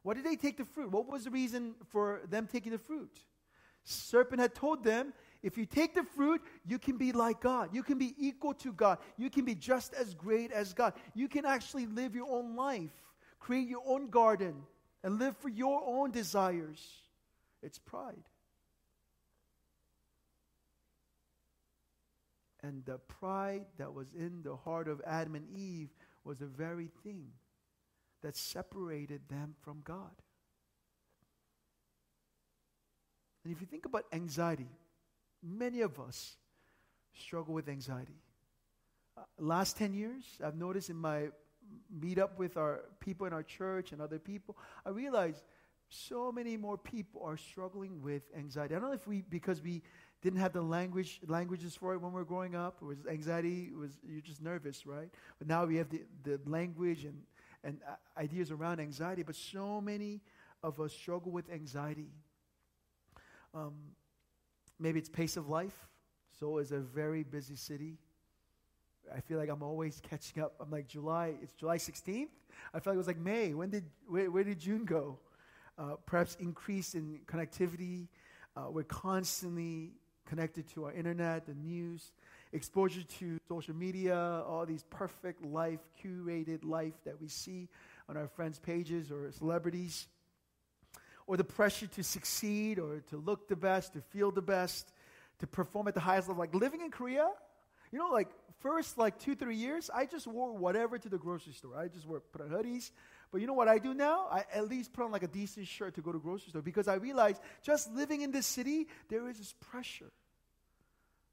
Why 0.03 0.15
did 0.15 0.25
they 0.25 0.37
take 0.37 0.57
the 0.57 0.65
fruit? 0.65 0.91
What 0.91 1.09
was 1.09 1.25
the 1.25 1.31
reason 1.31 1.75
for 1.91 2.23
them 2.29 2.47
taking 2.47 2.73
the 2.73 2.79
fruit? 2.79 3.19
Serpent 3.85 4.41
had 4.41 4.55
told 4.55 4.83
them 4.85 5.13
if 5.43 5.59
you 5.59 5.67
take 5.67 5.95
the 5.95 6.05
fruit, 6.05 6.41
you 6.65 6.79
can 6.79 6.97
be 6.97 7.13
like 7.13 7.41
God. 7.41 7.69
You 7.73 7.83
can 7.83 7.99
be 7.99 8.15
equal 8.19 8.55
to 8.55 8.73
God. 8.73 8.99
You 9.19 9.29
can 9.29 9.45
be 9.45 9.55
just 9.55 9.93
as 9.93 10.15
great 10.15 10.51
as 10.53 10.73
God. 10.73 10.95
You 11.15 11.29
can 11.29 11.45
actually 11.45 11.87
live 11.87 12.15
your 12.15 12.31
own 12.31 12.57
life, 12.57 12.95
create 13.41 13.69
your 13.69 13.83
own 13.87 14.09
garden, 14.09 14.55
and 15.03 15.19
live 15.19 15.37
for 15.37 15.51
your 15.51 15.83
own 15.87 16.13
desires. 16.13 16.83
It's 17.63 17.79
pride. 17.79 18.25
And 22.65 22.83
the 22.87 22.97
pride 22.97 23.67
that 23.77 23.93
was 23.93 24.09
in 24.15 24.43
the 24.43 24.57
heart 24.57 24.89
of 24.89 25.03
Adam 25.07 25.35
and 25.35 25.47
Eve 25.55 25.91
was 26.25 26.39
the 26.39 26.47
very 26.47 26.89
thing 27.05 27.27
that 28.23 28.37
separated 28.37 29.21
them 29.29 29.55
from 29.61 29.83
God. 29.85 30.13
And 33.45 33.53
if 33.53 33.61
you 33.61 33.67
think 33.67 33.85
about 33.85 34.07
anxiety, 34.15 34.71
many 35.43 35.83
of 35.83 36.01
us 36.01 36.37
struggle 37.13 37.53
with 37.53 37.69
anxiety. 37.69 38.17
Uh, 39.15 39.23
last 39.39 39.77
10 39.77 39.93
years, 39.93 40.25
I've 40.43 40.57
noticed 40.57 40.89
in 40.89 40.97
my 40.97 41.29
meet 41.91 42.19
up 42.19 42.39
with 42.39 42.57
our 42.57 42.81
people 43.01 43.27
in 43.27 43.35
our 43.35 43.43
church 43.43 43.93
and 43.93 44.01
other 44.01 44.19
people, 44.19 44.57
I 44.87 44.89
realize 44.89 45.43
so 45.89 46.33
many 46.33 46.57
more 46.57 46.79
people 46.79 47.23
are 47.25 47.37
struggling 47.37 48.01
with 48.03 48.23
anxiety. 48.35 48.75
I 48.75 48.79
don't 48.79 48.89
know 48.89 48.95
if 48.95 49.07
we, 49.07 49.23
because 49.23 49.63
we 49.63 49.83
didn't 50.25 50.41
have 50.41 50.53
the 50.53 50.63
language 50.63 51.21
languages 51.29 51.77
for 51.77 51.95
it 51.95 51.99
when 51.99 52.13
we 52.13 52.17
were 52.17 52.25
growing 52.25 52.57
up. 52.57 52.79
It 52.83 52.87
was 52.87 52.99
anxiety. 53.09 53.69
It 53.71 53.77
was 53.77 53.93
you're 54.09 54.21
just 54.21 54.43
nervous, 54.43 54.87
right? 54.87 55.11
But 55.39 55.47
now 55.47 55.65
we 55.65 55.77
have 55.77 55.91
the, 55.91 56.03
the 56.25 56.41
language 56.47 57.05
and 57.05 57.23
and 57.63 57.79
uh, 57.89 57.95
ideas 58.19 58.51
around 58.51 58.81
anxiety. 58.81 59.23
But 59.23 59.37
so 59.37 59.81
many 59.81 60.23
of 60.63 60.81
us 60.81 60.93
struggle 60.93 61.31
with 61.31 61.49
anxiety. 61.51 62.11
Um, 63.55 63.75
Maybe 64.79 64.99
it's 64.99 65.09
pace 65.09 65.37
of 65.37 65.49
life. 65.49 65.89
Seoul 66.39 66.59
is 66.59 66.73
a 66.73 66.81
very 66.81 67.23
busy 67.23 67.57
city. 67.57 67.97
I 69.15 69.21
feel 69.21 69.39
like 69.39 69.49
I'm 69.49 69.63
always 69.63 70.01
catching 70.09 70.43
up. 70.43 70.55
I'm 70.61 70.71
like 70.71 70.89
July. 70.89 71.35
It's 71.43 71.53
July 71.53 71.77
16th. 71.77 72.29
I 72.73 72.81
feel 72.81 72.93
like 72.93 72.95
it 72.95 72.99
was 72.99 73.07
like 73.07 73.19
May. 73.19 73.55
When 73.55 73.71
did 73.71 73.85
where, 74.07 74.31
where 74.31 74.45
did 74.45 74.59
June 74.59 74.85
go? 74.85 75.19
Uh, 75.79 75.95
perhaps 76.07 76.37
increase 76.41 76.95
in 76.95 77.21
connectivity. 77.27 78.09
Uh, 78.57 78.67
we're 78.71 78.85
constantly 78.85 79.93
connected 80.27 80.69
to 80.75 80.85
our 80.85 80.93
internet, 80.93 81.47
the 81.47 81.55
news, 81.55 82.13
exposure 82.53 83.03
to 83.03 83.39
social 83.49 83.75
media, 83.75 84.17
all 84.47 84.65
these 84.67 84.85
perfect 84.85 85.45
life, 85.45 85.81
curated 86.03 86.65
life 86.65 86.95
that 87.05 87.21
we 87.21 87.29
see 87.29 87.69
on 88.09 88.17
our 88.17 88.29
friends' 88.29 88.59
pages 88.59 89.11
or 89.11 89.31
celebrities 89.33 90.07
or 91.27 91.37
the 91.37 91.45
pressure 91.45 91.87
to 91.87 92.03
succeed 92.03 92.79
or 92.79 93.01
to 93.09 93.17
look 93.17 93.49
the 93.49 93.57
best, 93.57 93.95
to 93.95 94.01
feel 94.01 94.31
the 94.31 94.43
best, 94.43 94.93
to 95.39 95.47
perform 95.47 95.89
at 95.89 95.95
the 95.95 96.01
highest 96.01 96.29
level. 96.29 96.41
Like 96.41 96.55
living 96.55 96.81
in 96.81 96.91
Korea, 96.91 97.29
you 97.91 97.99
know, 97.99 98.09
like 98.09 98.29
first 98.61 98.99
like 98.99 99.19
two, 99.19 99.35
three 99.35 99.57
years, 99.57 99.91
I 99.93 100.07
just 100.07 100.27
wore 100.27 100.53
whatever 100.53 100.99
to 100.99 101.09
the 101.09 101.19
grocery 101.19 101.53
store. 101.53 101.77
I 101.77 101.89
just 101.89 102.07
wore 102.07 102.21
put 102.21 102.43
on 102.43 102.49
hoodies. 102.49 102.91
But 103.35 103.41
you 103.41 103.49
know 103.49 103.55
what 103.55 103.67
I 103.67 103.79
do 103.79 103.95
now? 103.95 104.29
I 104.31 104.45
at 104.55 104.69
least 104.69 104.93
put 104.93 105.05
on 105.05 105.11
like 105.11 105.25
a 105.25 105.27
decent 105.27 105.67
shirt 105.67 105.97
to 105.97 106.01
go 106.01 106.13
to 106.13 106.21
grocery 106.21 106.51
store 106.51 106.63
because 106.63 106.87
I 106.87 106.95
realize 106.95 107.41
just 107.65 107.93
living 107.93 108.21
in 108.21 108.31
this 108.31 108.47
city, 108.47 108.87
there 109.09 109.29
is 109.29 109.39
this 109.39 109.53
pressure. 109.61 110.13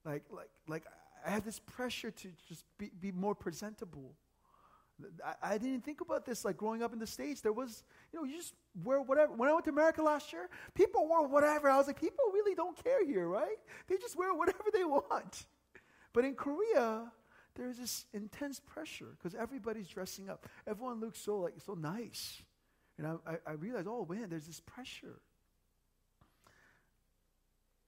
Like 0.03 0.23
like 0.31 0.49
like 0.67 0.83
I 1.23 1.29
have 1.29 1.45
this 1.45 1.59
pressure 1.59 2.09
to 2.09 2.27
just 2.49 2.65
be, 2.79 2.89
be 2.99 3.11
more 3.11 3.35
presentable. 3.35 4.15
I, 5.23 5.53
I, 5.53 5.57
didn't 5.59 5.85
think 5.85 6.01
about 6.01 6.25
this 6.25 6.43
like 6.43 6.57
growing 6.57 6.81
up 6.81 6.91
in 6.91 6.97
the 6.97 7.05
States. 7.05 7.41
There 7.41 7.53
was, 7.53 7.83
you 8.11 8.17
know, 8.17 8.25
you 8.25 8.37
just 8.37 8.55
wear 8.83 8.99
whatever. 8.99 9.33
When 9.33 9.47
I 9.47 9.53
went 9.53 9.65
to 9.65 9.71
America 9.71 10.01
last 10.01 10.33
year, 10.33 10.49
people 10.73 11.07
wore 11.07 11.27
whatever. 11.27 11.69
I 11.69 11.77
was 11.77 11.85
like, 11.85 12.01
people 12.01 12.25
really 12.33 12.55
don't 12.55 12.83
care 12.83 13.05
here, 13.05 13.27
right? 13.27 13.57
They 13.87 13.97
just 13.97 14.17
wear 14.17 14.33
whatever 14.33 14.71
they 14.73 14.85
want. 14.85 15.45
But 16.13 16.25
in 16.25 16.33
Korea, 16.33 17.11
there's 17.55 17.77
this 17.77 18.05
intense 18.13 18.59
pressure 18.59 19.17
because 19.17 19.35
everybody's 19.35 19.87
dressing 19.87 20.29
up. 20.29 20.47
Everyone 20.67 20.99
looks 20.99 21.19
so 21.19 21.39
like 21.39 21.53
so 21.65 21.73
nice. 21.73 22.41
And 22.97 23.07
I, 23.07 23.11
I, 23.25 23.51
I 23.51 23.83
oh 23.85 24.07
man, 24.09 24.27
there's 24.29 24.47
this 24.47 24.61
pressure. 24.61 25.19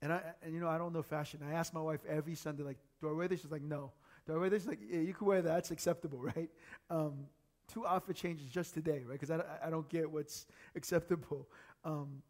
And 0.01 0.11
I, 0.11 0.21
and 0.41 0.53
you 0.53 0.59
know, 0.59 0.67
I 0.67 0.77
don't 0.77 0.91
know 0.91 1.01
fashion. 1.01 1.39
I 1.49 1.53
ask 1.53 1.73
my 1.73 1.79
wife 1.79 2.01
every 2.07 2.35
Sunday, 2.35 2.63
like, 2.63 2.77
do 2.99 3.07
I 3.07 3.13
wear 3.13 3.29
this? 3.29 3.41
She's 3.41 3.51
like, 3.51 3.61
no. 3.61 3.93
Do 4.27 4.33
I 4.33 4.37
wear 4.37 4.49
this? 4.49 4.67
Like, 4.67 4.79
yeah, 4.85 4.99
you 4.99 5.13
can 5.13 5.27
wear 5.27 5.41
that. 5.41 5.53
That's 5.53 5.71
acceptable, 5.71 6.19
right? 6.35 6.49
Um, 6.89 7.27
two 7.73 7.85
outfit 7.85 8.17
changes 8.17 8.47
just 8.47 8.73
today, 8.73 9.03
right? 9.07 9.17
Because 9.19 9.31
I, 9.31 9.41
I 9.65 9.69
don't 9.69 9.87
get 9.87 10.11
what's 10.11 10.45
acceptable. 10.75 11.47
Um, 11.85 12.21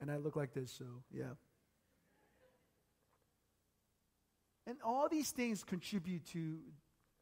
and 0.00 0.08
I 0.08 0.16
look 0.18 0.36
like 0.36 0.54
this, 0.54 0.70
so 0.70 0.84
yeah. 1.12 1.34
And 4.68 4.76
all 4.84 5.08
these 5.08 5.30
things 5.30 5.64
contribute 5.64 6.26
to 6.32 6.58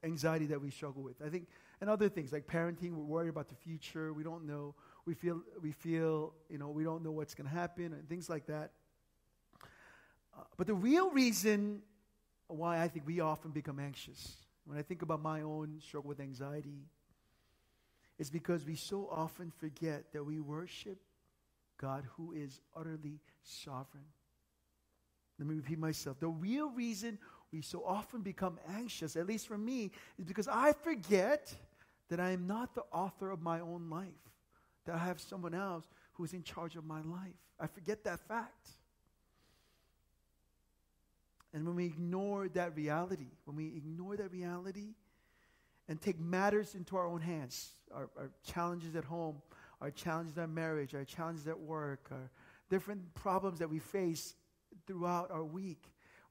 anxiety 0.02 0.46
that 0.46 0.60
we 0.60 0.70
struggle 0.70 1.02
with. 1.02 1.22
I 1.24 1.28
think, 1.28 1.46
and 1.80 1.88
other 1.88 2.08
things 2.08 2.32
like 2.32 2.48
parenting, 2.48 2.90
we're 2.90 3.04
worried 3.04 3.28
about 3.28 3.48
the 3.48 3.54
future. 3.54 4.12
We 4.12 4.24
don't 4.24 4.46
know. 4.46 4.74
We 5.04 5.14
feel, 5.14 5.40
we 5.62 5.70
feel, 5.70 6.34
you 6.50 6.58
know, 6.58 6.70
we 6.70 6.82
don't 6.82 7.04
know 7.04 7.12
what's 7.12 7.34
going 7.34 7.48
to 7.48 7.54
happen 7.54 7.92
and 7.92 8.08
things 8.08 8.28
like 8.28 8.46
that. 8.46 8.72
Uh, 10.36 10.42
but 10.56 10.66
the 10.66 10.74
real 10.74 11.10
reason 11.12 11.82
why 12.48 12.82
I 12.82 12.88
think 12.88 13.06
we 13.06 13.20
often 13.20 13.52
become 13.52 13.78
anxious, 13.78 14.34
when 14.64 14.76
I 14.76 14.82
think 14.82 15.02
about 15.02 15.22
my 15.22 15.42
own 15.42 15.80
struggle 15.80 16.08
with 16.08 16.18
anxiety, 16.18 16.88
is 18.18 18.28
because 18.28 18.64
we 18.64 18.74
so 18.74 19.08
often 19.08 19.52
forget 19.56 20.12
that 20.12 20.24
we 20.24 20.40
worship 20.40 20.98
God 21.78 22.04
who 22.16 22.32
is 22.32 22.60
utterly 22.74 23.20
sovereign. 23.44 24.06
Let 25.38 25.48
me 25.48 25.56
repeat 25.56 25.78
myself. 25.78 26.18
The 26.18 26.28
real 26.28 26.70
reason 26.70 27.18
we 27.56 27.62
so 27.62 27.82
often 27.86 28.20
become 28.20 28.58
anxious, 28.68 29.16
at 29.16 29.26
least 29.26 29.48
for 29.48 29.56
me, 29.56 29.90
is 30.18 30.26
because 30.26 30.46
I 30.46 30.72
forget 30.72 31.54
that 32.10 32.20
I 32.20 32.30
am 32.30 32.46
not 32.46 32.74
the 32.74 32.82
author 32.92 33.30
of 33.30 33.40
my 33.40 33.60
own 33.60 33.88
life, 33.88 34.08
that 34.84 34.94
I 34.94 34.98
have 34.98 35.18
someone 35.18 35.54
else 35.54 35.88
who 36.12 36.24
is 36.24 36.34
in 36.34 36.42
charge 36.42 36.76
of 36.76 36.84
my 36.84 37.00
life. 37.00 37.34
I 37.58 37.66
forget 37.66 38.04
that 38.04 38.20
fact. 38.20 38.68
And 41.54 41.64
when 41.64 41.76
we 41.76 41.86
ignore 41.86 42.48
that 42.48 42.76
reality, 42.76 43.30
when 43.46 43.56
we 43.56 43.68
ignore 43.68 44.16
that 44.18 44.30
reality 44.30 44.88
and 45.88 45.98
take 45.98 46.20
matters 46.20 46.74
into 46.74 46.94
our 46.98 47.06
own 47.06 47.22
hands, 47.22 47.70
our, 47.90 48.10
our 48.18 48.30
challenges 48.44 48.94
at 48.96 49.04
home, 49.04 49.40
our 49.80 49.90
challenges 49.90 50.36
in 50.36 50.52
marriage, 50.52 50.94
our 50.94 51.04
challenges 51.04 51.48
at 51.48 51.58
work, 51.58 52.08
our 52.10 52.30
different 52.68 53.14
problems 53.14 53.58
that 53.60 53.70
we 53.70 53.78
face 53.78 54.34
throughout 54.86 55.30
our 55.30 55.44
week, 55.44 55.84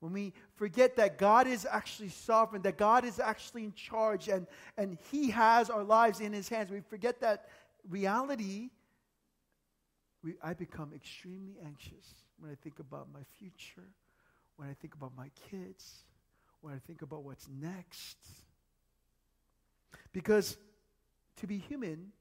when 0.05 0.13
we 0.13 0.33
forget 0.53 0.97
that 0.97 1.17
God 1.17 1.47
is 1.47 1.65
actually 1.69 2.09
sovereign, 2.09 2.61
that 2.61 2.77
God 2.77 3.05
is 3.05 3.19
actually 3.19 3.63
in 3.63 3.73
charge, 3.73 4.27
and, 4.27 4.45
and 4.77 4.99
He 5.11 5.31
has 5.31 5.71
our 5.71 5.83
lives 5.83 6.19
in 6.19 6.31
His 6.31 6.47
hands, 6.47 6.69
we 6.69 6.81
forget 6.81 7.21
that 7.21 7.49
reality, 7.89 8.69
we, 10.23 10.35
I 10.43 10.53
become 10.53 10.91
extremely 10.93 11.55
anxious 11.65 12.07
when 12.37 12.51
I 12.51 12.55
think 12.63 12.77
about 12.77 13.07
my 13.11 13.21
future, 13.39 13.89
when 14.57 14.69
I 14.69 14.73
think 14.73 14.93
about 14.93 15.11
my 15.17 15.31
kids, 15.49 16.03
when 16.61 16.75
I 16.75 16.77
think 16.85 17.01
about 17.01 17.23
what's 17.23 17.47
next. 17.59 18.17
Because 20.13 20.55
to 21.37 21.47
be 21.47 21.57
human 21.57 22.11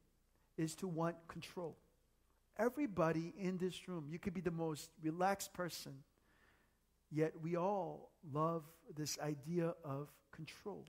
is 0.57 0.75
to 0.77 0.89
want 0.89 1.17
control. 1.29 1.77
Everybody 2.57 3.35
in 3.39 3.59
this 3.59 3.89
room, 3.89 4.07
you 4.11 4.19
could 4.19 4.33
be 4.33 4.41
the 4.41 4.51
most 4.51 4.89
relaxed 5.03 5.53
person, 5.53 5.93
yet 7.15 7.33
we 7.41 7.57
all 7.57 8.11
love 8.33 8.65
this 8.97 9.19
idea 9.21 9.75
of 9.85 10.09
control. 10.33 10.85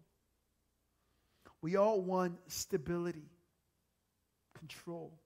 We 1.61 1.75
all 1.75 2.01
want 2.01 2.37
stability, 2.47 3.29
control. 4.57 5.19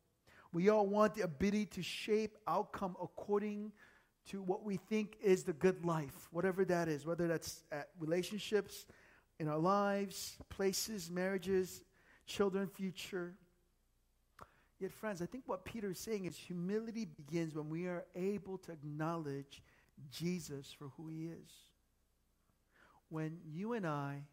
We 0.52 0.70
all 0.70 0.88
want 0.88 1.16
the 1.16 1.22
ability 1.22 1.68
to 1.68 1.82
shape 1.82 2.38
outcome 2.48 2.96
according 3.02 3.72
to 4.30 4.42
what 4.42 4.64
we 4.64 4.78
think 4.78 5.18
is 5.22 5.44
the 5.44 5.54
good 5.54 5.86
life, 5.86 6.28
whatever 6.32 6.66
that 6.66 6.88
is, 6.88 7.06
whether 7.06 7.28
that's 7.28 7.64
relationships 8.00 8.86
in 9.40 9.48
our 9.48 9.58
lives, 9.58 10.38
places, 10.50 11.10
marriages, 11.10 11.82
children, 12.26 12.68
future. 12.68 13.34
Yet, 14.80 14.92
friends, 14.92 15.22
I 15.22 15.26
think 15.26 15.44
what 15.46 15.66
Peter 15.66 15.92
is 15.92 16.00
saying 16.00 16.26
is 16.26 16.38
humility 16.38 17.06
begins 17.06 17.56
when 17.56 17.70
we 17.70 17.88
are 17.88 18.06
able 18.16 18.58
to 18.60 18.72
acknowledge 18.72 19.62
Jesus 20.12 20.74
for 20.78 20.90
who 20.98 21.08
he 21.08 21.26
is. 21.26 21.50
When 23.10 23.40
you 23.46 23.74
and 23.74 23.88
I 23.88 24.24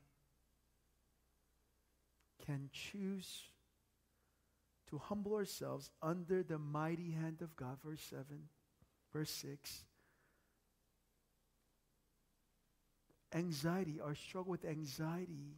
can 2.45 2.69
choose 2.73 3.43
to 4.91 4.99
humble 4.99 5.35
ourselves 5.35 5.91
under 6.03 6.43
the 6.43 6.59
mighty 6.59 7.11
hand 7.11 7.43
of 7.43 7.57
God, 7.57 7.79
verse 7.85 8.03
7, 8.03 8.25
verse 9.13 9.31
6. 9.31 9.85
Anxiety, 13.35 14.01
our 14.01 14.15
struggle 14.15 14.53
with 14.53 14.65
anxiety 14.65 15.57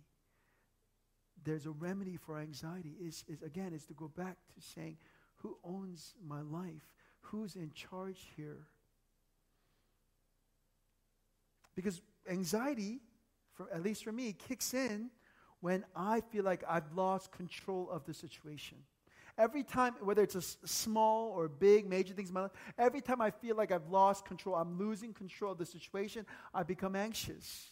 there's 1.44 1.66
a 1.66 1.70
remedy 1.70 2.16
for 2.16 2.38
anxiety 2.38 2.94
is, 3.00 3.24
is 3.28 3.42
again 3.42 3.72
is 3.72 3.84
to 3.86 3.94
go 3.94 4.08
back 4.08 4.36
to 4.54 4.60
saying 4.60 4.96
who 5.36 5.56
owns 5.64 6.14
my 6.26 6.40
life 6.42 6.92
who's 7.20 7.56
in 7.56 7.70
charge 7.72 8.28
here 8.36 8.66
because 11.78 12.02
anxiety 12.28 12.98
for 13.54 13.72
at 13.72 13.84
least 13.84 14.02
for 14.02 14.10
me 14.10 14.32
kicks 14.32 14.74
in 14.74 15.10
when 15.60 15.84
i 15.94 16.20
feel 16.20 16.42
like 16.42 16.64
i've 16.68 16.92
lost 16.92 17.30
control 17.30 17.88
of 17.92 18.04
the 18.04 18.12
situation 18.12 18.76
every 19.38 19.62
time 19.62 19.94
whether 20.00 20.22
it's 20.22 20.34
a 20.34 20.42
small 20.66 21.30
or 21.30 21.48
big 21.48 21.88
major 21.88 22.14
things 22.14 22.30
in 22.30 22.34
my 22.34 22.42
life 22.42 22.50
every 22.78 23.00
time 23.00 23.20
i 23.20 23.30
feel 23.30 23.54
like 23.54 23.70
i've 23.70 23.88
lost 23.88 24.24
control 24.24 24.56
i'm 24.56 24.76
losing 24.76 25.14
control 25.14 25.52
of 25.52 25.58
the 25.58 25.66
situation 25.66 26.26
i 26.52 26.64
become 26.64 26.96
anxious 26.96 27.70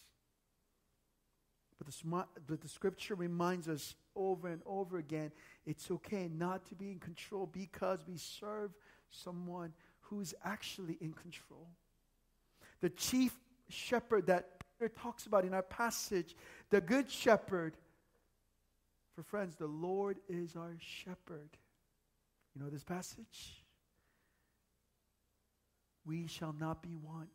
but 1.77 1.87
the, 1.87 2.25
but 2.47 2.61
the 2.61 2.69
scripture 2.69 3.15
reminds 3.15 3.67
us 3.67 3.93
over 4.15 4.47
and 4.47 4.61
over 4.65 4.99
again 4.99 5.33
it's 5.65 5.91
okay 5.91 6.29
not 6.33 6.65
to 6.65 6.75
be 6.75 6.91
in 6.91 6.99
control 6.99 7.45
because 7.45 7.99
we 8.07 8.15
serve 8.15 8.71
someone 9.09 9.73
who's 10.09 10.33
actually 10.43 10.97
in 11.01 11.13
control. 11.13 11.67
The 12.81 12.89
chief 12.89 13.37
shepherd 13.69 14.27
that 14.27 14.57
Peter 14.79 14.89
talks 14.89 15.25
about 15.25 15.45
in 15.45 15.53
our 15.53 15.63
passage, 15.63 16.35
the 16.69 16.81
good 16.81 17.09
shepherd, 17.09 17.75
for 19.15 19.23
friends, 19.23 19.55
the 19.55 19.67
Lord 19.67 20.17
is 20.29 20.55
our 20.55 20.75
shepherd. 20.79 21.49
You 22.53 22.63
know 22.63 22.69
this 22.69 22.83
passage? 22.83 23.63
We 26.05 26.27
shall 26.27 26.55
not 26.59 26.81
be 26.81 26.95
want. 26.95 27.29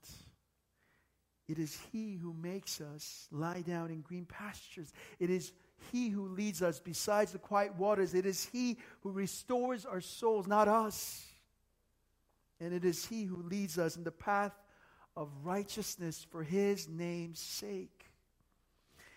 It 1.48 1.58
is 1.58 1.76
He 1.92 2.14
who 2.14 2.32
makes 2.32 2.80
us 2.80 3.28
lie 3.30 3.62
down 3.62 3.90
in 3.90 4.00
green 4.00 4.24
pastures. 4.24 4.92
It 5.18 5.28
is 5.28 5.52
He 5.90 6.08
who 6.08 6.28
leads 6.28 6.62
us 6.62 6.78
besides 6.78 7.32
the 7.32 7.38
quiet 7.38 7.74
waters. 7.76 8.14
It 8.14 8.26
is 8.26 8.44
He 8.44 8.78
who 9.00 9.10
restores 9.10 9.84
our 9.84 10.00
souls, 10.00 10.46
not 10.46 10.68
us. 10.68 11.26
And 12.60 12.72
it 12.72 12.84
is 12.84 13.04
He 13.04 13.24
who 13.24 13.42
leads 13.42 13.76
us 13.78 13.96
in 13.96 14.04
the 14.04 14.12
path 14.12 14.52
of 15.16 15.28
righteousness 15.42 16.26
for 16.30 16.42
His 16.42 16.88
name's 16.88 17.40
sake. 17.40 18.06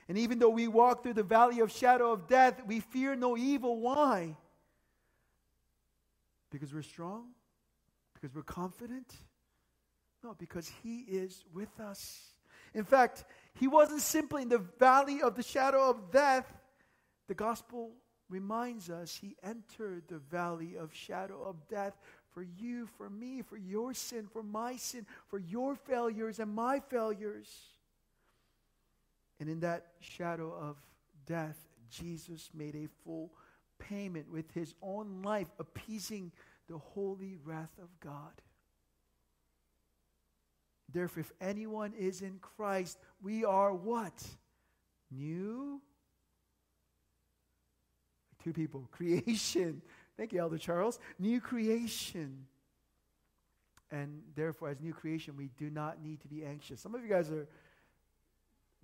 And 0.08 0.18
even 0.18 0.40
though 0.40 0.50
we 0.50 0.68
walk 0.68 1.04
through 1.04 1.14
the 1.14 1.24
valley 1.24 1.60
of 1.60 1.72
shadow 1.72 2.12
of 2.12 2.28
death, 2.28 2.62
we 2.68 2.80
fear 2.80 3.16
no 3.16 3.38
evil. 3.38 3.80
Why? 3.80 4.36
Because 6.52 6.74
we're 6.74 6.84
strong? 6.84 7.30
Because 8.14 8.36
we're 8.36 8.44
confident? 8.44 9.12
No, 10.24 10.36
because 10.38 10.72
He 10.84 11.00
is 11.00 11.44
with 11.54 11.80
us. 11.80 12.34
In 12.74 12.84
fact, 12.84 13.26
He 13.56 13.68
wasn't 13.68 14.02
simply 14.02 14.44
in 14.44 14.50
the 14.50 14.60
valley 14.80 15.22
of 15.22 15.36
the 15.36 15.44
shadow 15.44 15.90
of 15.90 16.12
death. 16.12 16.46
The 17.28 17.34
gospel 17.34 17.94
reminds 18.30 18.90
us 18.90 19.16
He 19.16 19.36
entered 19.44 20.04
the 20.08 20.20
valley 20.20 20.76
of 20.78 20.94
shadow 20.94 21.44
of 21.44 21.68
death 21.68 21.98
for 22.36 22.44
you, 22.44 22.86
for 22.98 23.10
me, 23.10 23.42
for 23.42 23.56
your 23.56 23.94
sin, 23.94 24.28
for 24.32 24.44
my 24.44 24.76
sin, 24.76 25.08
for 25.30 25.40
your 25.40 25.74
failures 25.74 26.38
and 26.40 26.54
my 26.54 26.82
failures. 26.82 27.50
And 29.40 29.50
in 29.50 29.62
that 29.62 29.88
shadow 30.02 30.54
of 30.54 30.76
death, 31.26 31.58
Jesus 31.90 32.50
made 32.54 32.76
a 32.76 32.90
full 33.06 33.32
payment 33.80 34.30
with 34.30 34.52
his 34.54 34.76
own 34.82 35.22
life, 35.24 35.48
appeasing 35.60 36.34
the 36.68 36.78
holy 36.78 37.38
wrath 37.46 37.72
of 37.82 37.88
God. 38.02 38.34
Therefore, 40.92 41.22
if 41.22 41.32
anyone 41.40 41.94
is 41.98 42.22
in 42.22 42.40
Christ, 42.40 42.98
we 43.22 43.46
are 43.46 43.74
what? 43.74 44.24
New? 45.10 45.82
Two 48.44 48.52
people. 48.54 48.88
Creation. 48.92 49.82
Thank 50.18 50.34
you, 50.34 50.40
Elder 50.40 50.58
Charles. 50.58 51.00
New 51.20 51.42
creation. 51.42 52.46
And 53.92 54.22
therefore, 54.36 54.70
as 54.70 54.80
new 54.80 54.94
creation, 54.94 55.36
we 55.38 55.50
do 55.58 55.70
not 55.70 56.02
need 56.02 56.22
to 56.22 56.28
be 56.28 56.44
anxious. 56.44 56.82
Some 56.82 56.96
of 56.96 57.04
you 57.04 57.10
guys 57.10 57.30
are 57.30 57.48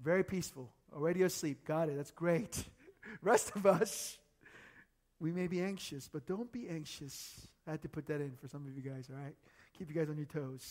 very 0.02 0.24
peaceful, 0.24 0.70
already 0.94 1.24
asleep. 1.24 1.66
Got 1.66 1.90
it. 1.90 1.98
That's 1.98 2.12
great. 2.12 2.64
Rest 3.22 3.52
of 3.56 3.66
us, 3.66 4.18
we 5.20 5.32
may 5.32 5.48
be 5.48 5.62
anxious, 5.62 6.10
but 6.12 6.26
don't 6.26 6.52
be 6.52 6.68
anxious. 6.70 7.48
I 7.68 7.72
had 7.72 7.82
to 7.84 7.90
put 7.90 8.08
that 8.08 8.22
in 8.22 8.32
for 8.40 8.48
some 8.48 8.66
of 8.66 8.76
you 8.76 8.82
guys, 8.90 9.10
all 9.10 9.22
right? 9.22 9.36
Keep 9.78 9.90
you 9.90 9.96
guys 9.96 10.10
on 10.10 10.18
your 10.18 10.26
toes. 10.26 10.66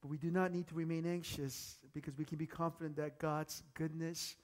But 0.00 0.08
we 0.08 0.16
do 0.16 0.30
not 0.30 0.52
need 0.52 0.66
to 0.68 0.74
remain 0.74 1.06
anxious 1.06 1.76
because 1.92 2.16
we 2.16 2.24
can 2.24 2.38
be 2.38 2.46
confident 2.46 2.96
that 2.96 3.18
God's 3.18 3.62
goodness 3.74 4.34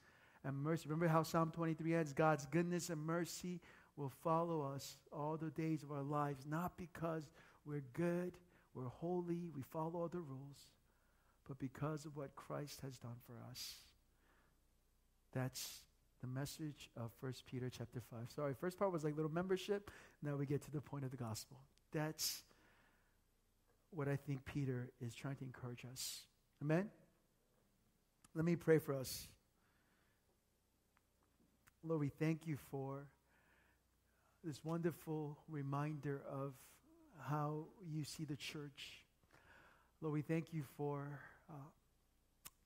and 0.47 0.57
mercy. 0.57 0.87
Remember 0.87 1.09
how 1.09 1.23
Psalm 1.23 1.51
23 1.51 1.93
ends 1.93 2.13
God's 2.13 2.45
goodness 2.45 2.89
and 2.89 3.05
mercy 3.05 3.59
will 3.97 4.11
follow 4.23 4.61
us 4.61 4.97
all 5.11 5.35
the 5.35 5.49
days 5.49 5.83
of 5.83 5.91
our 5.91 6.03
lives, 6.03 6.45
not 6.49 6.77
because 6.77 7.29
we're 7.65 7.83
good, 7.93 8.37
we're 8.73 8.87
holy, 8.87 9.49
we 9.53 9.61
follow 9.61 9.95
all 9.95 10.07
the 10.07 10.19
rules, 10.19 10.69
but 11.47 11.59
because 11.59 12.05
of 12.05 12.15
what 12.15 12.35
Christ 12.35 12.79
has 12.81 12.97
done 12.97 13.17
for 13.25 13.33
us. 13.51 13.73
That's 15.33 15.81
the 16.21 16.27
message 16.27 16.89
of 16.95 17.11
1 17.19 17.33
Peter 17.45 17.69
chapter 17.69 17.99
5. 17.99 18.19
Sorry, 18.33 18.53
first 18.53 18.79
part 18.79 18.93
was 18.93 19.03
like 19.03 19.15
little 19.15 19.31
membership. 19.31 19.91
Now 20.23 20.35
we 20.37 20.45
get 20.45 20.61
to 20.63 20.71
the 20.71 20.81
point 20.81 21.03
of 21.03 21.11
the 21.11 21.17
gospel. 21.17 21.57
That's 21.91 22.43
what 23.91 24.07
I 24.07 24.15
think 24.15 24.45
Peter 24.45 24.91
is 25.01 25.13
trying 25.13 25.35
to 25.35 25.43
encourage 25.43 25.85
us. 25.91 26.21
Amen? 26.61 26.89
Let 28.33 28.45
me 28.45 28.55
pray 28.55 28.77
for 28.77 28.93
us. 28.93 29.27
Lord, 31.83 31.99
we 31.99 32.09
thank 32.09 32.47
you 32.47 32.57
for 32.71 33.07
this 34.43 34.63
wonderful 34.63 35.37
reminder 35.49 36.21
of 36.31 36.53
how 37.19 37.65
you 37.85 38.03
see 38.03 38.25
the 38.25 38.35
church. 38.35 39.03
Lord, 40.01 40.13
we 40.13 40.21
thank 40.21 40.53
you 40.53 40.63
for 40.75 41.19
uh, 41.49 41.53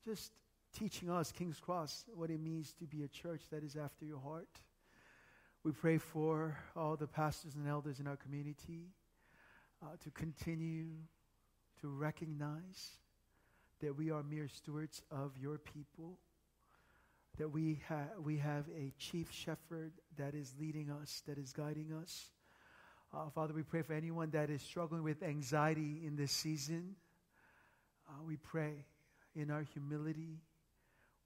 just 0.04 0.32
teaching 0.76 1.10
us, 1.10 1.30
King's 1.32 1.60
Cross, 1.60 2.04
what 2.14 2.30
it 2.30 2.40
means 2.40 2.72
to 2.78 2.84
be 2.84 3.02
a 3.02 3.08
church 3.08 3.42
that 3.50 3.62
is 3.62 3.76
after 3.76 4.04
your 4.04 4.18
heart. 4.18 4.48
We 5.64 5.72
pray 5.72 5.98
for 5.98 6.56
all 6.74 6.96
the 6.96 7.06
pastors 7.06 7.54
and 7.54 7.68
elders 7.68 8.00
in 8.00 8.06
our 8.06 8.16
community 8.16 8.88
uh, 9.82 9.96
to 10.02 10.10
continue 10.10 10.88
to 11.80 11.88
recognize 11.88 12.98
that 13.80 13.96
we 13.96 14.10
are 14.10 14.22
mere 14.22 14.48
stewards 14.48 15.02
of 15.10 15.36
your 15.38 15.58
people, 15.58 16.18
that 17.38 17.48
we, 17.48 17.80
ha- 17.88 18.10
we 18.22 18.38
have 18.38 18.66
a 18.76 18.92
chief 18.98 19.32
shepherd 19.32 19.92
that 20.16 20.34
is 20.34 20.54
leading 20.60 20.90
us, 20.90 21.22
that 21.26 21.38
is 21.38 21.52
guiding 21.52 21.92
us. 22.02 22.30
Uh, 23.14 23.28
Father, 23.34 23.54
we 23.54 23.62
pray 23.62 23.82
for 23.82 23.92
anyone 23.94 24.30
that 24.30 24.50
is 24.50 24.62
struggling 24.62 25.02
with 25.02 25.22
anxiety 25.22 26.02
in 26.06 26.16
this 26.16 26.32
season. 26.32 26.96
Uh, 28.08 28.22
we 28.26 28.36
pray 28.36 28.84
in 29.34 29.50
our 29.50 29.62
humility, 29.62 30.40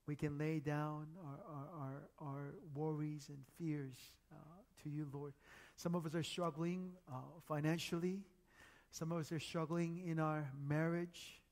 we 0.06 0.14
can 0.14 0.38
lay 0.38 0.60
down 0.60 1.06
our, 1.24 1.40
our, 1.48 1.68
our, 1.80 2.28
our 2.28 2.54
worries 2.74 3.28
and 3.28 3.38
fears 3.58 3.96
uh, 4.32 4.36
to 4.82 4.88
you, 4.88 5.08
Lord. 5.12 5.32
Some 5.76 5.94
of 5.94 6.06
us 6.06 6.14
are 6.14 6.22
struggling 6.22 6.92
uh, 7.12 7.18
financially, 7.48 8.20
some 8.92 9.10
of 9.10 9.18
us 9.18 9.32
are 9.32 9.40
struggling 9.40 10.02
in 10.06 10.20
our 10.20 10.48
marriage, 10.68 11.42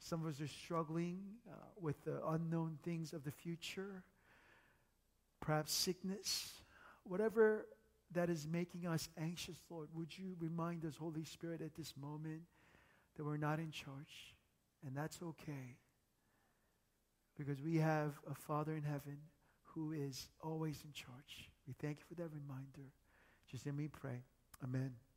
some 0.00 0.24
of 0.24 0.34
us 0.34 0.40
are 0.40 0.48
struggling 0.48 1.20
uh, 1.48 1.54
with 1.80 2.02
the 2.04 2.26
unknown 2.28 2.78
things 2.82 3.12
of 3.12 3.22
the 3.22 3.30
future, 3.30 4.02
perhaps 5.40 5.72
sickness, 5.72 6.54
whatever 7.04 7.66
that 8.12 8.28
is 8.28 8.46
making 8.50 8.86
us 8.86 9.08
anxious, 9.20 9.56
Lord, 9.68 9.88
would 9.94 10.16
you 10.16 10.34
remind 10.40 10.84
us, 10.84 10.94
Holy 10.98 11.24
Spirit, 11.24 11.60
at 11.60 11.74
this 11.74 11.94
moment 12.00 12.40
that 13.16 13.24
we're 13.24 13.36
not 13.36 13.58
in 13.58 13.70
charge, 13.70 14.34
and 14.84 14.96
that's 14.96 15.20
okay. 15.22 15.76
Because 17.38 17.62
we 17.62 17.76
have 17.76 18.14
a 18.30 18.34
Father 18.34 18.74
in 18.74 18.82
heaven 18.82 19.18
who 19.62 19.92
is 19.92 20.28
always 20.42 20.82
in 20.84 20.92
charge. 20.92 21.50
We 21.68 21.74
thank 21.80 21.98
you 21.98 22.04
for 22.08 22.14
that 22.20 22.30
reminder. 22.32 22.90
Just 23.50 23.66
let 23.66 23.74
me 23.76 23.88
pray. 23.88 24.22
Amen. 24.64 25.09